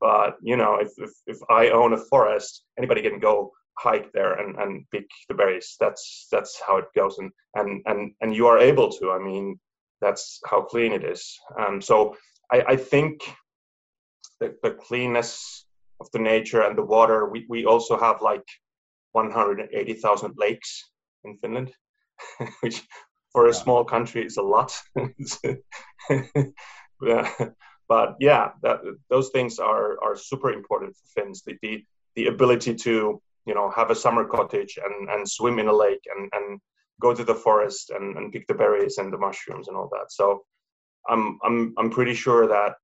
But 0.00 0.36
you 0.42 0.56
know 0.56 0.76
if, 0.76 0.92
if, 0.98 1.10
if 1.26 1.38
i 1.50 1.70
own 1.70 1.92
a 1.92 1.96
forest 1.96 2.62
anybody 2.78 3.02
can 3.02 3.18
go 3.18 3.50
hike 3.78 4.12
there 4.12 4.34
and, 4.34 4.56
and 4.56 4.84
pick 4.92 5.06
the 5.28 5.34
berries. 5.34 5.76
That's 5.80 6.28
that's 6.30 6.60
how 6.66 6.78
it 6.78 6.86
goes. 6.96 7.18
And 7.18 7.30
and 7.54 7.82
and, 7.86 8.12
and 8.20 8.34
you 8.34 8.46
are 8.46 8.58
able 8.58 8.90
to. 8.92 9.12
I 9.12 9.18
mean 9.18 9.58
that's 10.00 10.40
how 10.46 10.62
clean 10.62 10.92
it 10.92 11.04
is. 11.04 11.36
Um, 11.58 11.80
so 11.80 12.16
I, 12.52 12.62
I 12.68 12.76
think 12.76 13.20
the, 14.40 14.54
the 14.62 14.70
cleanness 14.70 15.66
of 16.00 16.08
the 16.12 16.18
nature 16.18 16.62
and 16.62 16.78
the 16.78 16.84
water 16.84 17.28
we, 17.28 17.46
we 17.48 17.64
also 17.64 17.98
have 17.98 18.22
like 18.22 18.44
180000 19.12 20.34
lakes 20.36 20.90
in 21.24 21.36
finland 21.38 21.72
which 22.60 22.82
for 23.32 23.46
a 23.46 23.54
small 23.54 23.84
country 23.84 24.24
is 24.24 24.36
a 24.36 24.42
lot 24.42 24.72
but 27.88 28.16
yeah, 28.20 28.50
that, 28.62 28.80
those 29.08 29.30
things 29.30 29.58
are 29.58 30.02
are 30.02 30.16
super 30.16 30.52
important 30.52 30.94
for 30.94 31.06
Finns. 31.20 31.42
The, 31.42 31.56
the 31.62 31.84
the 32.14 32.26
ability 32.26 32.74
to 32.74 33.20
you 33.46 33.54
know 33.54 33.70
have 33.70 33.90
a 33.90 33.94
summer 33.94 34.24
cottage 34.24 34.78
and 34.82 35.08
and 35.08 35.28
swim 35.28 35.58
in 35.58 35.68
a 35.68 35.72
lake 35.72 36.04
and 36.14 36.30
and 36.32 36.60
go 37.00 37.14
to 37.14 37.24
the 37.24 37.34
forest 37.34 37.90
and, 37.90 38.16
and 38.16 38.32
pick 38.32 38.46
the 38.48 38.54
berries 38.54 38.98
and 38.98 39.12
the 39.12 39.18
mushrooms 39.18 39.68
and 39.68 39.76
all 39.76 39.88
that. 39.92 40.10
So 40.10 40.42
I'm 41.08 41.38
I'm 41.42 41.74
I'm 41.78 41.90
pretty 41.90 42.14
sure 42.14 42.46
that 42.46 42.74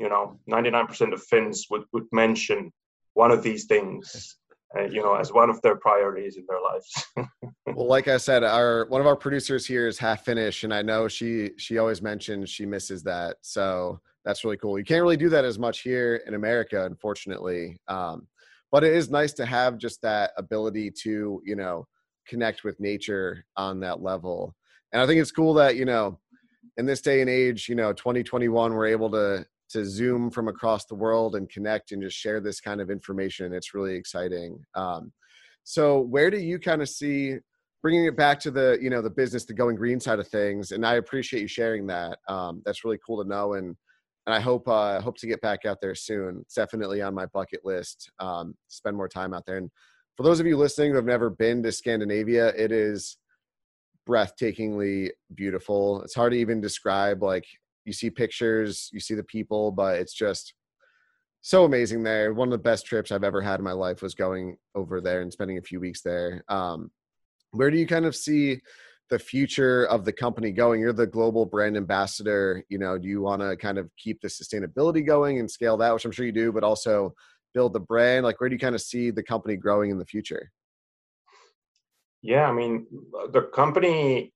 you 0.00 0.08
know 0.08 0.40
99% 0.50 1.12
of 1.12 1.22
Finns 1.22 1.66
would 1.70 1.84
would 1.92 2.06
mention 2.12 2.72
one 3.14 3.30
of 3.30 3.42
these 3.42 3.66
things 3.66 4.36
uh, 4.76 4.84
you 4.84 5.02
know 5.02 5.14
as 5.14 5.32
one 5.32 5.50
of 5.50 5.60
their 5.62 5.76
priorities 5.76 6.36
in 6.36 6.46
their 6.48 6.60
lives. 6.60 7.04
Well 7.74 7.88
like 7.88 8.08
i 8.08 8.16
said 8.16 8.42
our 8.42 8.86
one 8.88 9.02
of 9.02 9.06
our 9.06 9.16
producers 9.16 9.66
here 9.66 9.86
is 9.86 9.98
half 9.98 10.24
finnish 10.24 10.64
and 10.64 10.72
i 10.72 10.80
know 10.82 11.08
she 11.08 11.50
she 11.58 11.76
always 11.76 12.00
mentions 12.00 12.48
she 12.48 12.64
misses 12.64 13.02
that 13.02 13.36
so 13.42 14.00
that's 14.24 14.44
really 14.44 14.56
cool. 14.56 14.78
You 14.78 14.84
can't 14.84 15.02
really 15.02 15.16
do 15.16 15.28
that 15.28 15.44
as 15.44 15.58
much 15.58 15.80
here 15.80 16.22
in 16.26 16.34
america 16.34 16.86
unfortunately 16.86 17.78
um, 17.88 18.28
but 18.72 18.82
it 18.82 18.94
is 18.94 19.10
nice 19.10 19.32
to 19.34 19.44
have 19.44 19.78
just 19.78 20.00
that 20.02 20.30
ability 20.38 20.90
to 21.02 21.42
you 21.44 21.56
know 21.56 21.86
connect 22.26 22.64
with 22.64 22.80
nature 22.80 23.44
on 23.56 23.80
that 23.80 24.00
level. 24.00 24.54
And 24.92 25.02
i 25.02 25.06
think 25.06 25.20
it's 25.20 25.32
cool 25.32 25.52
that 25.54 25.76
you 25.76 25.84
know 25.84 26.18
in 26.76 26.86
this 26.86 27.00
day 27.00 27.20
and 27.20 27.28
age 27.28 27.68
you 27.68 27.74
know 27.74 27.92
2021 27.92 28.72
we're 28.72 28.86
able 28.86 29.10
to 29.10 29.44
to 29.70 29.84
zoom 29.84 30.30
from 30.30 30.48
across 30.48 30.84
the 30.86 30.94
world 30.94 31.34
and 31.36 31.48
connect 31.50 31.92
and 31.92 32.02
just 32.02 32.16
share 32.16 32.40
this 32.40 32.60
kind 32.60 32.80
of 32.80 32.90
information 32.90 33.52
it's 33.52 33.74
really 33.74 33.94
exciting. 33.94 34.58
Um, 34.74 35.12
so 35.64 36.00
where 36.00 36.30
do 36.30 36.38
you 36.38 36.58
kind 36.58 36.80
of 36.80 36.88
see 36.88 37.36
bringing 37.82 38.06
it 38.06 38.16
back 38.16 38.40
to 38.40 38.50
the 38.50 38.78
you 38.80 38.88
know 38.90 39.02
the 39.02 39.10
business 39.10 39.44
the 39.44 39.52
going 39.52 39.76
green 39.76 40.00
side 40.00 40.18
of 40.18 40.26
things 40.26 40.72
and 40.72 40.84
i 40.84 40.94
appreciate 40.94 41.40
you 41.40 41.48
sharing 41.48 41.86
that 41.86 42.18
um, 42.28 42.62
that's 42.64 42.84
really 42.84 42.98
cool 43.04 43.22
to 43.22 43.28
know 43.28 43.54
and 43.54 43.76
and 44.26 44.34
i 44.34 44.40
hope 44.40 44.66
uh 44.68 45.00
hope 45.00 45.16
to 45.16 45.26
get 45.26 45.40
back 45.40 45.64
out 45.64 45.80
there 45.80 45.94
soon. 45.94 46.38
It's 46.40 46.54
definitely 46.54 47.02
on 47.02 47.14
my 47.14 47.26
bucket 47.26 47.64
list 47.64 48.10
um, 48.18 48.54
spend 48.68 48.96
more 48.96 49.08
time 49.08 49.34
out 49.34 49.44
there. 49.46 49.56
And 49.56 49.70
for 50.16 50.22
those 50.22 50.40
of 50.40 50.46
you 50.46 50.56
listening 50.56 50.90
who 50.90 50.96
have 50.96 51.04
never 51.04 51.30
been 51.30 51.62
to 51.62 51.72
scandinavia 51.72 52.48
it 52.48 52.72
is 52.72 53.18
breathtakingly 54.08 55.10
beautiful. 55.34 56.02
It's 56.02 56.14
hard 56.14 56.32
to 56.32 56.38
even 56.38 56.60
describe 56.60 57.22
like 57.22 57.46
you 57.86 57.92
see 57.92 58.10
pictures, 58.10 58.90
you 58.92 59.00
see 59.00 59.14
the 59.14 59.24
people, 59.24 59.70
but 59.70 59.98
it's 59.98 60.12
just 60.12 60.54
so 61.40 61.64
amazing 61.64 62.02
there. 62.02 62.34
One 62.34 62.48
of 62.48 62.52
the 62.52 62.58
best 62.58 62.86
trips 62.86 63.12
I've 63.12 63.24
ever 63.24 63.40
had 63.40 63.60
in 63.60 63.64
my 63.64 63.72
life 63.72 64.02
was 64.02 64.14
going 64.14 64.56
over 64.74 65.00
there 65.00 65.20
and 65.20 65.32
spending 65.32 65.58
a 65.58 65.62
few 65.62 65.78
weeks 65.78 66.02
there. 66.02 66.44
Um, 66.48 66.90
where 67.52 67.70
do 67.70 67.78
you 67.78 67.86
kind 67.86 68.04
of 68.04 68.16
see 68.16 68.60
the 69.08 69.18
future 69.18 69.84
of 69.84 70.04
the 70.04 70.12
company 70.12 70.50
going? 70.50 70.80
You're 70.80 70.92
the 70.92 71.06
global 71.06 71.46
brand 71.46 71.76
ambassador. 71.76 72.64
You 72.68 72.78
know, 72.78 72.98
do 72.98 73.06
you 73.06 73.20
want 73.22 73.42
to 73.42 73.56
kind 73.56 73.78
of 73.78 73.88
keep 73.96 74.20
the 74.20 74.28
sustainability 74.28 75.06
going 75.06 75.38
and 75.38 75.48
scale 75.48 75.76
that, 75.76 75.94
which 75.94 76.04
I'm 76.04 76.10
sure 76.10 76.26
you 76.26 76.32
do, 76.32 76.50
but 76.50 76.64
also 76.64 77.14
build 77.54 77.72
the 77.72 77.80
brand? 77.80 78.24
Like, 78.24 78.40
where 78.40 78.50
do 78.50 78.54
you 78.54 78.60
kind 78.60 78.74
of 78.74 78.82
see 78.82 79.12
the 79.12 79.22
company 79.22 79.56
growing 79.56 79.90
in 79.90 79.98
the 79.98 80.04
future? 80.04 80.50
Yeah, 82.22 82.48
I 82.48 82.52
mean, 82.52 82.86
the 83.30 83.42
company, 83.42 84.32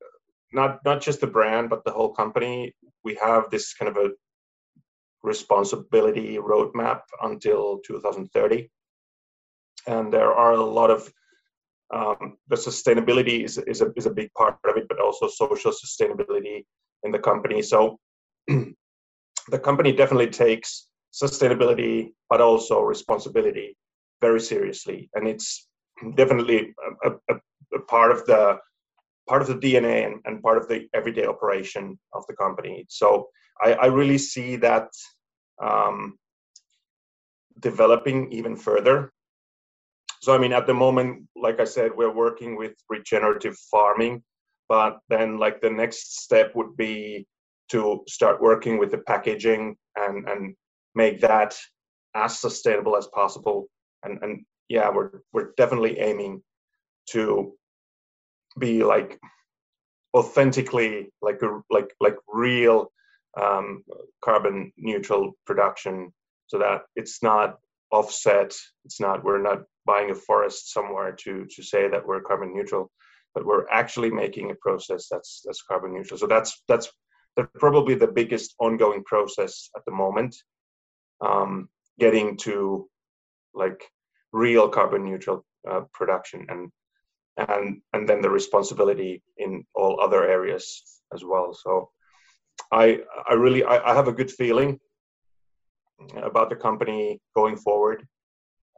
not 0.52 0.84
not 0.84 1.00
just 1.00 1.20
the 1.20 1.26
brand, 1.26 1.70
but 1.70 1.84
the 1.84 1.92
whole 1.92 2.12
company. 2.12 2.74
We 3.04 3.14
have 3.16 3.50
this 3.50 3.74
kind 3.74 3.88
of 3.88 3.96
a 3.96 4.10
responsibility 5.22 6.38
roadmap 6.38 7.00
until 7.22 7.80
2030 7.86 8.70
and 9.86 10.12
there 10.12 10.32
are 10.32 10.52
a 10.52 10.64
lot 10.64 10.90
of 10.90 11.12
um, 11.92 12.36
the 12.48 12.56
sustainability 12.56 13.44
is, 13.44 13.58
is, 13.58 13.80
a, 13.80 13.92
is 13.96 14.06
a 14.06 14.10
big 14.10 14.32
part 14.34 14.56
of 14.64 14.76
it 14.76 14.86
but 14.88 15.00
also 15.00 15.28
social 15.28 15.72
sustainability 15.72 16.64
in 17.02 17.10
the 17.10 17.18
company. 17.18 17.62
So 17.62 17.98
the 18.46 19.58
company 19.62 19.92
definitely 19.92 20.28
takes 20.28 20.86
sustainability 21.12 22.12
but 22.28 22.40
also 22.40 22.80
responsibility 22.80 23.76
very 24.20 24.40
seriously. 24.40 25.10
And 25.14 25.26
it's 25.26 25.68
definitely 26.14 26.72
a, 27.04 27.10
a, 27.28 27.40
a 27.74 27.80
part 27.88 28.12
of 28.12 28.24
the 28.26 28.58
part 29.30 29.42
of 29.42 29.48
the 29.48 29.62
DNA 29.64 30.06
and, 30.06 30.16
and 30.24 30.42
part 30.42 30.58
of 30.58 30.66
the 30.66 30.88
everyday 30.92 31.24
operation 31.24 31.96
of 32.12 32.24
the 32.26 32.34
company. 32.34 32.84
So 32.88 33.28
I, 33.62 33.74
I 33.74 33.86
really 33.86 34.18
see 34.18 34.56
that 34.56 34.88
um, 35.62 36.18
developing 37.60 38.32
even 38.32 38.56
further. 38.56 39.12
So 40.20 40.34
I 40.34 40.38
mean, 40.38 40.52
at 40.52 40.66
the 40.66 40.74
moment, 40.74 41.28
like 41.36 41.60
I 41.60 41.64
said, 41.64 41.92
we're 41.96 42.12
working 42.26 42.56
with 42.56 42.74
regenerative 42.88 43.56
farming, 43.70 44.24
but 44.68 44.98
then 45.08 45.38
like 45.38 45.60
the 45.60 45.70
next 45.70 46.22
step 46.24 46.50
would 46.56 46.76
be 46.76 47.24
to 47.70 48.02
start 48.08 48.42
working 48.42 48.78
with 48.78 48.90
the 48.90 49.02
packaging 49.12 49.76
and 49.94 50.28
and 50.28 50.56
make 50.96 51.20
that 51.20 51.56
as 52.16 52.40
sustainable 52.40 52.96
as 52.96 53.06
possible. 53.14 53.68
And 54.02 54.18
and 54.22 54.44
yeah, 54.68 54.90
we're 54.90 55.20
we're 55.32 55.52
definitely 55.56 56.00
aiming 56.00 56.42
to 57.10 57.54
be 58.60 58.84
like 58.84 59.18
authentically 60.16 61.12
like 61.22 61.40
a 61.42 61.60
like 61.70 61.90
like 62.00 62.16
real 62.28 62.92
um, 63.40 63.82
carbon 64.24 64.72
neutral 64.76 65.32
production 65.46 66.12
so 66.46 66.58
that 66.58 66.82
it's 66.96 67.22
not 67.22 67.58
offset 67.92 68.54
it's 68.84 69.00
not 69.00 69.24
we're 69.24 69.42
not 69.42 69.62
buying 69.84 70.10
a 70.10 70.14
forest 70.14 70.72
somewhere 70.72 71.12
to 71.12 71.46
to 71.46 71.62
say 71.62 71.88
that 71.88 72.06
we're 72.06 72.20
carbon 72.20 72.54
neutral 72.54 72.90
but 73.34 73.46
we're 73.46 73.68
actually 73.70 74.10
making 74.10 74.50
a 74.50 74.54
process 74.56 75.06
that's 75.10 75.42
that's 75.44 75.62
carbon 75.62 75.92
neutral. 75.92 76.18
So 76.18 76.26
that's 76.26 76.62
that's 76.68 76.90
that's 77.36 77.50
probably 77.58 77.94
the 77.94 78.08
biggest 78.08 78.54
ongoing 78.58 79.04
process 79.04 79.70
at 79.76 79.84
the 79.84 79.92
moment 79.92 80.36
um, 81.20 81.68
getting 81.98 82.36
to 82.38 82.88
like 83.54 83.84
real 84.32 84.68
carbon 84.68 85.04
neutral 85.04 85.44
uh, 85.68 85.82
production. 85.92 86.46
And 86.48 86.70
and 87.48 87.80
and 87.92 88.08
then 88.08 88.20
the 88.20 88.30
responsibility 88.30 89.22
in 89.38 89.64
all 89.74 90.00
other 90.00 90.26
areas 90.26 91.00
as 91.14 91.24
well. 91.24 91.54
So 91.54 91.90
i 92.72 92.98
i 93.28 93.34
really 93.34 93.64
i, 93.64 93.76
I 93.90 93.94
have 93.94 94.08
a 94.08 94.12
good 94.12 94.30
feeling 94.30 94.78
about 96.30 96.50
the 96.50 96.56
company 96.56 97.20
going 97.34 97.56
forward 97.56 98.06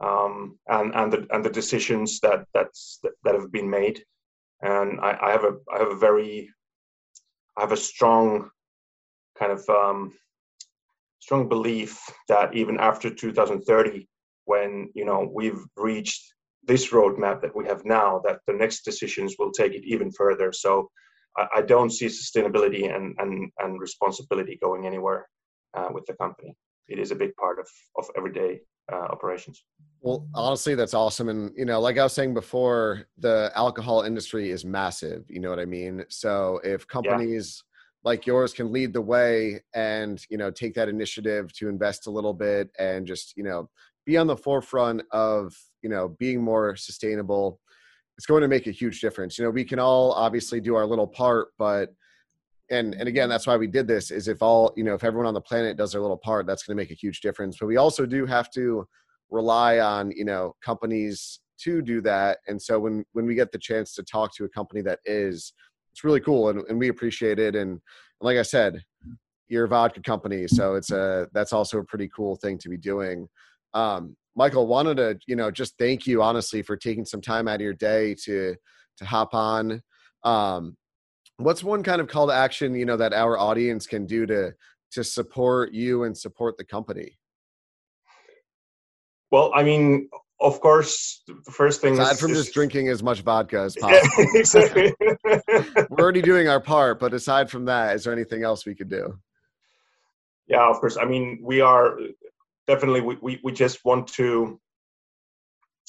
um, 0.03 0.59
and 0.69 0.95
and 0.95 1.13
the 1.13 1.27
and 1.31 1.45
the 1.45 1.51
decisions 1.51 2.21
that 2.21 2.47
that's 2.55 3.01
that, 3.25 3.35
have 3.35 3.53
been 3.53 3.71
made. 3.71 4.03
And 4.61 5.01
I, 5.01 5.19
I 5.23 5.31
have 5.31 5.45
a 5.45 5.55
i 5.73 5.79
have 5.79 5.93
a 5.93 5.97
very 5.97 6.51
i 7.57 7.61
have 7.61 7.73
a 7.73 7.77
strong 7.77 8.51
kind 9.39 9.53
of 9.53 9.69
um, 9.69 10.13
strong 11.21 11.49
belief 11.49 12.01
that 12.29 12.55
even 12.55 12.79
after 12.79 13.11
2030 13.11 14.09
when 14.45 14.91
you 14.95 15.05
know 15.05 15.31
we've 15.33 15.65
reached 15.77 16.35
this 16.65 16.91
roadmap 16.91 17.41
that 17.43 17.55
we 17.57 17.67
have 17.67 17.85
now 17.85 18.21
that 18.25 18.39
the 18.47 18.53
next 18.53 18.85
decisions 18.85 19.37
will 19.39 19.51
take 19.51 19.73
it 19.73 19.85
even 19.85 20.11
further 20.13 20.53
so 20.53 20.89
i, 21.37 21.47
I 21.57 21.63
don't 21.63 21.91
see 21.91 22.07
sustainability 22.07 22.95
and, 22.95 23.15
and 23.19 23.51
and 23.59 23.81
responsibility 23.81 24.59
going 24.63 24.87
anywhere 24.87 25.27
uh, 25.75 25.89
with 25.93 26.05
the 26.07 26.15
company. 26.15 26.55
It 26.89 26.99
is 26.99 27.11
a 27.11 27.15
big 27.15 27.35
part 27.37 27.59
of 27.59 27.67
of 27.97 28.11
everyday 28.17 28.61
uh, 28.93 28.97
operations. 28.97 29.65
Well, 30.01 30.27
honestly, 30.35 30.75
that's 30.75 30.95
awesome. 30.95 31.29
And, 31.29 31.53
you 31.57 31.65
know, 31.65 31.81
like 31.81 31.97
I 31.97 32.03
was 32.03 32.13
saying 32.13 32.35
before, 32.35 33.07
the 33.19 33.53
alcohol 33.55 34.03
industry 34.03 34.51
is 34.51 34.65
massive. 34.65 35.25
You 35.29 35.41
know 35.41 35.51
what 35.51 35.61
I 35.61 35.65
mean? 35.65 36.05
So 36.09 36.61
if 36.65 36.89
companies 36.89 37.63
yeah. 37.63 38.11
like 38.11 38.27
yours 38.27 38.53
can 38.53 38.73
lead 38.73 38.93
the 38.93 39.01
way 39.01 39.63
and, 39.75 40.21
you 40.29 40.39
know, 40.39 40.51
take 40.51 40.75
that 40.75 40.89
initiative 40.89 41.53
to 41.59 41.69
invest 41.69 42.09
a 42.09 42.11
little 42.11 42.35
bit 42.35 42.71
and 42.81 43.07
just, 43.07 43.37
you 43.37 43.45
know, 43.45 43.71
be 44.05 44.17
on 44.17 44.27
the 44.27 44.37
forefront 44.37 45.03
of, 45.13 45.55
you 45.83 45.89
know, 45.89 46.17
being 46.19 46.43
more 46.43 46.77
sustainable, 46.77 47.61
it's 48.17 48.27
going 48.27 48.43
to 48.43 48.49
make 48.49 48.67
a 48.67 48.71
huge 48.71 49.01
difference. 49.01 49.39
You 49.39 49.45
know, 49.45 49.51
we 49.51 49.65
can 49.65 49.79
all 49.79 50.13
obviously 50.13 50.61
do 50.61 50.75
our 50.75 50.87
little 50.87 51.07
part, 51.07 51.49
but, 51.59 51.91
and 52.71 52.95
and 52.95 53.09
again 53.09 53.29
that's 53.29 53.47
why 53.47 53.57
we 53.57 53.67
did 53.67 53.87
this 53.87 54.11
is 54.11 54.29
if 54.29 54.41
all 54.41 54.73
you 54.77 54.85
know 54.85 54.95
if 54.95 55.05
everyone 55.05 55.27
on 55.27 55.35
the 55.35 55.41
planet 55.41 55.77
does 55.77 55.93
their 55.93 56.01
little 56.01 56.17
part 56.17 56.47
that's 56.47 56.63
going 56.63 56.77
to 56.77 56.81
make 56.81 56.91
a 56.91 56.95
huge 56.95 57.21
difference. 57.21 57.59
But 57.59 57.67
we 57.67 57.77
also 57.77 58.07
do 58.07 58.25
have 58.25 58.51
to 58.53 58.87
rely 59.31 59.81
on 59.81 60.11
you 60.13 60.25
know 60.25 60.55
companies 60.65 61.41
to 61.63 61.83
do 61.83 62.01
that. 62.03 62.39
And 62.47 62.61
so 62.61 62.79
when 62.79 63.05
when 63.13 63.27
we 63.27 63.35
get 63.35 63.53
the 63.53 63.59
chance 63.59 63.95
to 63.95 64.03
talk 64.03 64.35
to 64.37 64.45
a 64.45 64.49
company 64.49 64.81
that 64.83 65.01
is 65.05 65.53
it's 65.93 66.05
really 66.05 66.21
cool 66.21 66.49
and, 66.49 66.65
and 66.69 66.79
we 66.79 66.89
appreciate 66.89 67.39
it. 67.39 67.55
And, 67.55 67.73
and 67.73 67.81
like 68.21 68.39
i 68.39 68.43
said 68.43 68.83
you're 69.49 69.65
a 69.65 69.69
vodka 69.69 70.01
company 70.01 70.49
so 70.49 70.77
it's 70.77 70.91
a 70.93 71.29
that's 71.35 71.53
also 71.53 71.79
a 71.79 71.85
pretty 71.85 72.09
cool 72.15 72.37
thing 72.37 72.59
to 72.59 72.69
be 72.69 72.79
doing. 72.79 73.29
Um, 73.75 74.17
michael 74.35 74.67
wanted 74.67 74.97
to 74.97 75.19
you 75.27 75.37
know 75.37 75.51
just 75.51 75.77
thank 75.79 76.07
you 76.07 76.23
honestly 76.23 76.63
for 76.63 76.77
taking 76.77 77.05
some 77.05 77.21
time 77.21 77.49
out 77.49 77.57
of 77.57 77.61
your 77.61 77.75
day 77.75 78.15
to 78.25 78.57
to 78.99 79.05
hop 79.05 79.35
on. 79.35 79.83
Um, 80.25 80.77
what's 81.37 81.65
one 81.65 81.83
kind 81.83 82.01
of 82.01 82.09
call 82.09 82.29
to 82.29 82.33
action 82.33 82.75
you 82.75 82.85
know 82.85 82.97
that 82.97 83.13
our 83.13 83.39
audience 83.39 83.87
can 83.87 84.07
do 84.07 84.27
to 84.27 84.53
to 84.93 85.05
support 85.05 85.73
you 85.73 86.05
and 86.05 86.17
support 86.17 86.57
the 86.57 86.65
company? 86.65 87.19
Well 89.31 89.51
i 89.55 89.63
mean 89.63 90.09
of 90.41 90.61
course 90.61 91.23
the 91.27 91.51
first 91.51 91.81
thing 91.81 91.95
aside 91.95 92.13
is, 92.13 92.21
from 92.21 92.33
is, 92.33 92.39
just 92.45 92.55
drinking 92.55 92.89
as 92.89 93.03
much 93.03 93.23
vodka 93.23 93.61
as 93.61 93.77
possible. 93.77 94.11
yeah, 94.19 94.27
exactly. 94.35 94.95
we're 95.25 95.99
already 95.99 96.23
doing 96.23 96.49
our 96.49 96.61
part 96.61 97.01
but 97.01 97.15
aside 97.15 97.51
from 97.51 97.65
that 97.65 97.97
is 97.97 98.05
there 98.05 98.13
anything 98.13 98.43
else 98.43 98.67
we 98.67 98.75
could 98.75 98.91
do? 98.91 99.19
Yeah 100.47 100.69
of 100.69 100.79
course. 100.81 100.99
I 101.01 101.07
mean 101.07 101.41
we 101.43 101.61
are 101.61 101.97
definitely 102.67 103.01
we, 103.01 103.17
we, 103.21 103.41
we 103.43 103.53
just 103.53 103.85
want 103.85 104.07
to 104.09 104.61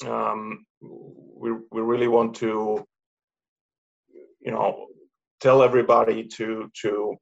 um 0.06 0.66
we, 0.80 1.52
we 1.70 1.80
really 1.80 2.08
want 2.08 2.34
to 2.34 2.84
you 4.40 4.52
know 4.52 4.86
tell 5.40 5.62
everybody 5.62 6.26
to 6.26 6.70
to 6.82 7.16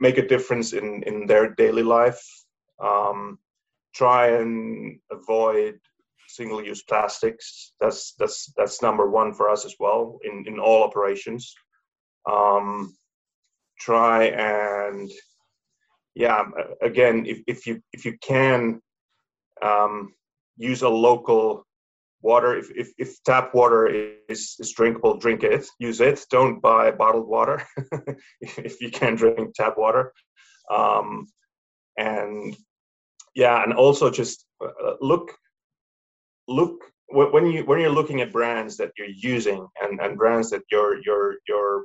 make 0.00 0.18
a 0.18 0.26
difference 0.26 0.72
in 0.72 1.02
in 1.04 1.26
their 1.26 1.54
daily 1.54 1.82
life. 1.82 2.22
Um, 2.82 3.38
try 3.94 4.28
and 4.28 4.98
avoid 5.10 5.78
single-use 6.28 6.82
plastics. 6.84 7.72
That's 7.80 8.14
that's 8.18 8.52
that's 8.56 8.82
number 8.82 9.10
one 9.10 9.34
for 9.34 9.48
us 9.48 9.64
as 9.64 9.74
well 9.80 10.18
in 10.24 10.44
in 10.46 10.58
all 10.58 10.84
operations. 10.84 11.54
Um, 12.30 12.96
try 13.80 14.24
and 14.24 15.10
yeah 16.14 16.44
again 16.82 17.26
if, 17.26 17.38
if 17.46 17.66
you 17.66 17.80
if 17.92 18.04
you 18.04 18.16
can 18.20 18.80
um, 19.62 20.12
use 20.56 20.82
a 20.82 20.88
local 20.88 21.64
water. 22.22 22.56
If, 22.56 22.70
if, 22.74 22.92
if, 22.98 23.22
tap 23.24 23.54
water 23.54 23.86
is, 24.28 24.56
is 24.58 24.72
drinkable 24.72 25.18
drink 25.18 25.42
it 25.42 25.66
use 25.78 26.00
it. 26.00 26.24
Don't 26.30 26.60
buy 26.60 26.90
bottled 26.90 27.28
water 27.28 27.62
if 28.40 28.80
you 28.80 28.90
can 28.90 29.14
drink 29.14 29.54
tap 29.54 29.78
water. 29.78 30.12
Um, 30.70 31.26
and 31.96 32.56
yeah 33.34 33.62
and 33.62 33.72
also 33.72 34.10
just 34.10 34.46
uh, 34.64 34.94
look 35.00 35.32
look 36.46 36.84
when 37.10 37.46
you 37.46 37.64
when 37.64 37.80
you're 37.80 37.90
looking 37.90 38.20
at 38.20 38.32
brands 38.32 38.76
that 38.76 38.92
you're 38.98 39.08
using 39.08 39.66
and, 39.82 40.00
and 40.00 40.18
brands 40.18 40.50
that 40.50 40.62
you're 40.70 40.98
you're 41.04 41.36
you're 41.46 41.84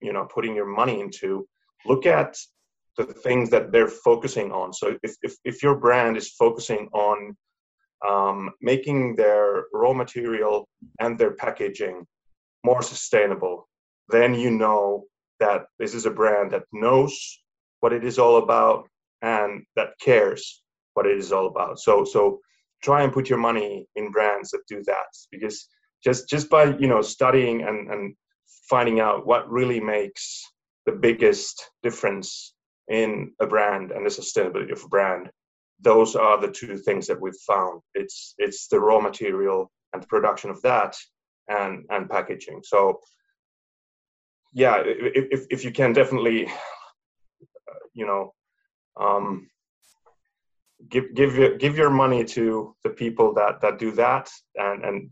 you 0.00 0.12
know 0.12 0.26
putting 0.32 0.54
your 0.54 0.66
money 0.66 1.00
into 1.00 1.46
look 1.86 2.06
at 2.06 2.36
the 2.96 3.04
things 3.04 3.50
that 3.50 3.72
they're 3.72 3.88
focusing 3.88 4.52
on 4.52 4.72
so 4.72 4.96
if 5.02 5.14
if, 5.22 5.34
if 5.44 5.62
your 5.62 5.76
brand 5.76 6.16
is 6.16 6.30
focusing 6.30 6.88
on 6.92 7.34
um, 8.08 8.50
making 8.60 9.14
their 9.16 9.64
raw 9.72 9.92
material 9.92 10.68
and 11.00 11.18
their 11.18 11.32
packaging 11.32 12.06
more 12.64 12.82
sustainable, 12.82 13.68
then 14.08 14.34
you 14.34 14.50
know 14.50 15.04
that 15.40 15.66
this 15.78 15.94
is 15.94 16.06
a 16.06 16.10
brand 16.10 16.52
that 16.52 16.64
knows 16.72 17.40
what 17.80 17.92
it 17.92 18.04
is 18.04 18.18
all 18.18 18.38
about 18.38 18.88
and 19.22 19.64
that 19.76 19.90
cares 20.00 20.62
what 20.94 21.06
it 21.06 21.16
is 21.16 21.32
all 21.32 21.46
about. 21.46 21.78
So 21.78 22.04
so 22.04 22.40
try 22.82 23.02
and 23.02 23.12
put 23.12 23.28
your 23.28 23.38
money 23.38 23.86
in 23.96 24.10
brands 24.10 24.50
that 24.50 24.62
do 24.68 24.82
that 24.86 25.06
because 25.30 25.68
just 26.04 26.28
just 26.28 26.50
by 26.50 26.76
you 26.78 26.88
know 26.88 27.02
studying 27.02 27.62
and 27.62 27.90
and 27.90 28.14
finding 28.68 29.00
out 29.00 29.26
what 29.26 29.50
really 29.50 29.80
makes 29.80 30.42
the 30.86 30.92
biggest 30.92 31.70
difference 31.82 32.51
in 32.88 33.32
a 33.40 33.46
brand 33.46 33.92
and 33.92 34.04
the 34.04 34.10
sustainability 34.10 34.72
of 34.72 34.82
a 34.84 34.88
brand 34.88 35.30
those 35.82 36.14
are 36.14 36.40
the 36.40 36.50
two 36.50 36.76
things 36.78 37.06
that 37.08 37.20
we've 37.20 37.36
found. 37.46 37.82
It's 37.94 38.34
it's 38.38 38.68
the 38.68 38.80
raw 38.80 39.00
material 39.00 39.70
and 39.92 40.02
the 40.02 40.06
production 40.06 40.50
of 40.50 40.62
that, 40.62 40.96
and 41.48 41.84
and 41.90 42.08
packaging. 42.08 42.60
So 42.64 43.00
yeah, 44.52 44.82
if 44.84 45.46
if 45.50 45.64
you 45.64 45.72
can 45.72 45.92
definitely, 45.92 46.46
uh, 46.46 47.82
you 47.94 48.06
know, 48.06 48.32
um, 48.98 49.48
give 50.88 51.14
give 51.14 51.36
your 51.36 51.56
give 51.56 51.76
your 51.76 51.90
money 51.90 52.24
to 52.24 52.74
the 52.84 52.90
people 52.90 53.34
that 53.34 53.60
that 53.60 53.78
do 53.78 53.90
that 53.92 54.30
and 54.54 54.84
and 54.84 55.10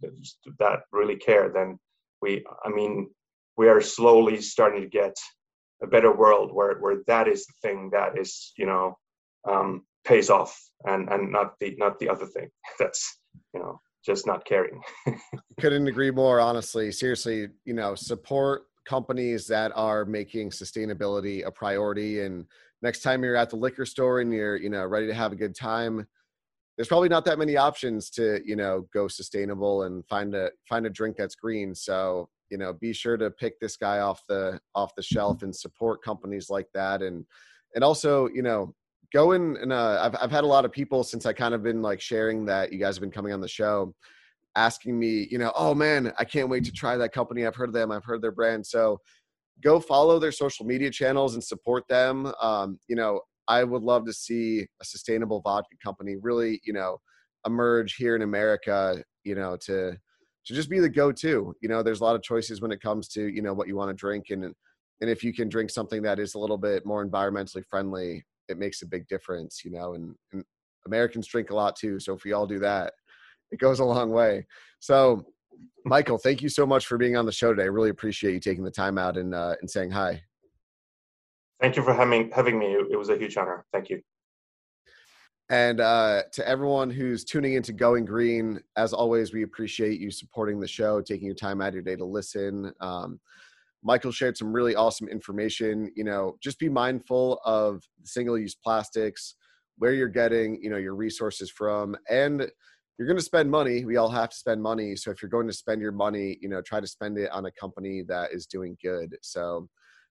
that 0.58 0.80
really 0.92 1.16
care, 1.16 1.50
then 1.52 1.78
we, 2.22 2.44
I 2.64 2.68
mean, 2.68 3.10
we 3.56 3.68
are 3.68 3.80
slowly 3.80 4.40
starting 4.40 4.82
to 4.82 4.88
get 4.88 5.16
a 5.82 5.86
better 5.86 6.14
world 6.14 6.52
where 6.52 6.78
where 6.78 7.02
that 7.06 7.28
is 7.28 7.46
the 7.46 7.54
thing 7.62 7.90
that 7.92 8.18
is 8.18 8.52
you 8.56 8.66
know 8.66 8.96
um, 9.48 9.84
pays 10.04 10.30
off 10.30 10.58
and 10.84 11.08
and 11.08 11.32
not 11.32 11.54
the 11.60 11.74
not 11.78 11.98
the 11.98 12.08
other 12.08 12.26
thing 12.26 12.48
that's 12.78 13.18
you 13.54 13.60
know 13.60 13.80
just 14.04 14.26
not 14.26 14.46
caring. 14.46 14.80
Couldn't 15.60 15.86
agree 15.86 16.10
more 16.10 16.40
honestly. 16.40 16.90
Seriously 16.90 17.48
you 17.64 17.74
know 17.74 17.94
support 17.94 18.62
companies 18.86 19.46
that 19.46 19.72
are 19.74 20.04
making 20.04 20.50
sustainability 20.50 21.46
a 21.46 21.50
priority 21.50 22.20
and 22.22 22.46
next 22.82 23.02
time 23.02 23.22
you're 23.22 23.36
at 23.36 23.50
the 23.50 23.56
liquor 23.56 23.84
store 23.84 24.20
and 24.20 24.32
you're 24.32 24.56
you 24.56 24.70
know 24.70 24.84
ready 24.86 25.06
to 25.06 25.14
have 25.14 25.32
a 25.32 25.36
good 25.36 25.54
time 25.54 26.06
there's 26.80 26.88
probably 26.88 27.10
not 27.10 27.26
that 27.26 27.38
many 27.38 27.58
options 27.58 28.08
to 28.08 28.40
you 28.42 28.56
know 28.56 28.86
go 28.90 29.06
sustainable 29.06 29.82
and 29.82 30.02
find 30.06 30.34
a 30.34 30.50
find 30.66 30.86
a 30.86 30.90
drink 30.90 31.14
that's 31.14 31.34
green. 31.34 31.74
So 31.74 32.30
you 32.50 32.58
know 32.58 32.72
be 32.72 32.92
sure 32.92 33.16
to 33.16 33.30
pick 33.30 33.58
this 33.60 33.76
guy 33.76 34.00
off 34.00 34.22
the 34.28 34.60
off 34.74 34.94
the 34.96 35.02
shelf 35.02 35.42
and 35.42 35.54
support 35.54 36.02
companies 36.02 36.50
like 36.50 36.66
that 36.74 37.02
and 37.02 37.24
and 37.74 37.84
also 37.84 38.28
you 38.28 38.42
know 38.42 38.74
going 39.12 39.56
and 39.60 39.72
uh, 39.72 40.00
I've 40.02 40.16
I've 40.22 40.30
had 40.30 40.44
a 40.44 40.48
lot 40.48 40.64
of 40.64 40.72
people 40.72 41.02
since 41.04 41.26
I 41.26 41.32
kind 41.32 41.54
of 41.54 41.62
been 41.62 41.82
like 41.82 42.00
sharing 42.00 42.44
that 42.46 42.72
you 42.72 42.78
guys 42.78 42.96
have 42.96 43.00
been 43.00 43.10
coming 43.10 43.32
on 43.32 43.40
the 43.40 43.48
show, 43.48 43.94
asking 44.56 44.98
me, 44.98 45.26
you 45.30 45.38
know, 45.38 45.52
oh 45.56 45.74
man, 45.74 46.12
I 46.18 46.24
can't 46.24 46.48
wait 46.48 46.64
to 46.64 46.72
try 46.72 46.96
that 46.96 47.12
company. 47.12 47.46
I've 47.46 47.56
heard 47.56 47.70
of 47.70 47.74
them. 47.74 47.90
I've 47.90 48.04
heard 48.04 48.22
their 48.22 48.32
brand. 48.32 48.66
So 48.66 48.98
go 49.62 49.80
follow 49.80 50.18
their 50.18 50.32
social 50.32 50.64
media 50.64 50.90
channels 50.90 51.34
and 51.34 51.44
support 51.44 51.84
them. 51.88 52.32
Um, 52.40 52.78
you 52.88 52.96
know, 52.96 53.20
I 53.48 53.64
would 53.64 53.82
love 53.82 54.06
to 54.06 54.12
see 54.12 54.66
a 54.80 54.84
sustainable 54.84 55.40
vodka 55.40 55.76
company 55.82 56.16
really, 56.20 56.60
you 56.64 56.72
know, 56.72 56.98
emerge 57.46 57.96
here 57.96 58.16
in 58.16 58.22
America. 58.22 59.02
You 59.24 59.34
know, 59.34 59.56
to 59.66 59.96
just 60.54 60.70
be 60.70 60.80
the 60.80 60.88
go-to. 60.88 61.54
You 61.60 61.68
know, 61.68 61.82
there's 61.82 62.00
a 62.00 62.04
lot 62.04 62.16
of 62.16 62.22
choices 62.22 62.60
when 62.60 62.72
it 62.72 62.80
comes 62.80 63.08
to 63.08 63.28
you 63.28 63.42
know 63.42 63.54
what 63.54 63.68
you 63.68 63.76
want 63.76 63.90
to 63.90 63.94
drink 63.94 64.26
and 64.30 64.44
and 65.02 65.08
if 65.08 65.24
you 65.24 65.32
can 65.32 65.48
drink 65.48 65.70
something 65.70 66.02
that 66.02 66.18
is 66.18 66.34
a 66.34 66.38
little 66.38 66.58
bit 66.58 66.84
more 66.84 67.06
environmentally 67.06 67.64
friendly 67.64 68.24
it 68.50 68.58
makes 68.58 68.82
a 68.82 68.86
big 68.86 69.06
difference, 69.08 69.64
you 69.64 69.70
know, 69.70 69.94
and, 69.94 70.14
and 70.32 70.44
Americans 70.86 71.26
drink 71.26 71.50
a 71.50 71.54
lot 71.54 71.76
too. 71.76 72.00
So 72.00 72.12
if 72.14 72.24
we 72.24 72.32
all 72.32 72.46
do 72.46 72.58
that, 72.58 72.92
it 73.50 73.58
goes 73.58 73.80
a 73.80 73.84
long 73.84 74.10
way. 74.10 74.46
So 74.80 75.24
Michael, 75.84 76.18
thank 76.18 76.42
you 76.42 76.48
so 76.48 76.66
much 76.66 76.86
for 76.86 76.98
being 76.98 77.16
on 77.16 77.26
the 77.26 77.32
show 77.32 77.50
today. 77.50 77.62
I 77.62 77.66
really 77.66 77.90
appreciate 77.90 78.34
you 78.34 78.40
taking 78.40 78.64
the 78.64 78.70
time 78.70 78.98
out 78.98 79.16
and, 79.16 79.34
uh, 79.34 79.54
and 79.60 79.70
saying 79.70 79.92
hi. 79.92 80.22
Thank 81.60 81.76
you 81.76 81.82
for 81.82 81.94
having, 81.94 82.30
having 82.30 82.58
me. 82.58 82.74
It 82.90 82.98
was 82.98 83.08
a 83.08 83.16
huge 83.16 83.36
honor. 83.36 83.64
Thank 83.72 83.90
you. 83.90 84.02
And 85.50 85.80
uh, 85.80 86.22
to 86.32 86.48
everyone 86.48 86.90
who's 86.90 87.24
tuning 87.24 87.54
into 87.54 87.72
Going 87.72 88.04
Green, 88.04 88.60
as 88.76 88.92
always, 88.92 89.32
we 89.32 89.42
appreciate 89.42 90.00
you 90.00 90.10
supporting 90.12 90.60
the 90.60 90.68
show, 90.68 91.00
taking 91.00 91.26
your 91.26 91.34
time 91.34 91.60
out 91.60 91.68
of 91.68 91.74
your 91.74 91.82
day 91.82 91.96
to 91.96 92.04
listen. 92.04 92.72
Um, 92.80 93.18
Michael 93.82 94.12
shared 94.12 94.36
some 94.36 94.52
really 94.52 94.76
awesome 94.76 95.08
information. 95.08 95.90
You 95.96 96.04
know, 96.04 96.36
just 96.40 96.60
be 96.60 96.68
mindful 96.68 97.40
of 97.44 97.82
single-use 98.04 98.54
plastics, 98.54 99.34
where 99.78 99.92
you're 99.92 100.08
getting, 100.08 100.62
you 100.62 100.70
know, 100.70 100.76
your 100.76 100.94
resources 100.94 101.50
from, 101.50 101.96
and 102.08 102.48
you're 102.96 103.08
going 103.08 103.18
to 103.18 103.24
spend 103.24 103.50
money. 103.50 103.84
We 103.84 103.96
all 103.96 104.10
have 104.10 104.30
to 104.30 104.36
spend 104.36 104.62
money. 104.62 104.94
So 104.94 105.10
if 105.10 105.20
you're 105.20 105.30
going 105.30 105.48
to 105.48 105.52
spend 105.52 105.80
your 105.80 105.90
money, 105.90 106.38
you 106.40 106.48
know, 106.48 106.62
try 106.62 106.78
to 106.80 106.86
spend 106.86 107.18
it 107.18 107.30
on 107.32 107.46
a 107.46 107.50
company 107.52 108.04
that 108.06 108.32
is 108.32 108.46
doing 108.46 108.76
good. 108.82 109.16
So 109.22 109.68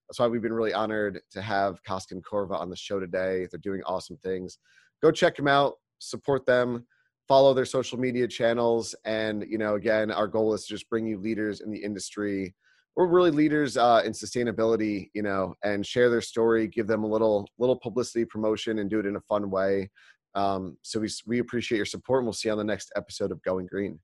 That's 0.10 0.20
why 0.20 0.28
we've 0.28 0.42
been 0.42 0.54
really 0.54 0.74
honored 0.74 1.22
to 1.32 1.42
have 1.42 1.84
Koskenkorva 1.84 2.60
on 2.60 2.72
the 2.72 2.76
show 2.76 3.00
today. 3.00 3.48
They're 3.50 3.60
doing 3.62 3.84
awesome 3.86 4.18
things. 4.18 4.58
Go 5.02 5.12
check 5.12 5.36
them 5.36 5.48
out, 5.48 5.76
support 6.00 6.46
them, 6.46 6.86
follow 7.28 7.54
their 7.54 7.66
social 7.66 7.98
media 7.98 8.28
channels, 8.28 8.96
and 9.06 9.46
you 9.48 9.58
know, 9.58 9.76
again, 9.76 10.12
our 10.12 10.28
goal 10.28 10.54
is 10.54 10.66
to 10.66 10.74
just 10.74 10.90
bring 10.90 11.06
you 11.06 11.18
leaders 11.20 11.62
in 11.62 11.72
the 11.72 11.78
industry. 11.78 12.54
We're 12.96 13.08
really 13.08 13.32
leaders 13.32 13.78
uh, 13.78 14.02
in 14.04 14.12
sustainability, 14.12 15.10
you 15.14 15.22
know, 15.22 15.54
and 15.64 15.86
share 15.86 16.10
their 16.10 16.22
story, 16.22 16.68
give 16.68 16.88
them 16.88 17.04
a 17.04 17.08
little 17.08 17.48
little 17.58 17.78
publicity, 17.78 18.26
promotion, 18.26 18.80
and 18.80 18.90
do 18.90 19.00
it 19.00 19.06
in 19.06 19.16
a 19.16 19.22
fun 19.22 19.50
way. 19.50 19.90
Um, 20.36 20.78
so 20.82 21.00
we 21.00 21.10
we 21.26 21.40
appreciate 21.40 21.78
your 21.78 21.86
support, 21.86 22.20
and 22.20 22.28
we'll 22.28 22.34
see 22.34 22.50
you 22.50 22.54
on 22.54 22.58
the 22.58 22.64
next 22.64 22.92
episode 22.96 23.32
of 23.32 23.42
Going 23.44 23.68
Green. 23.68 24.00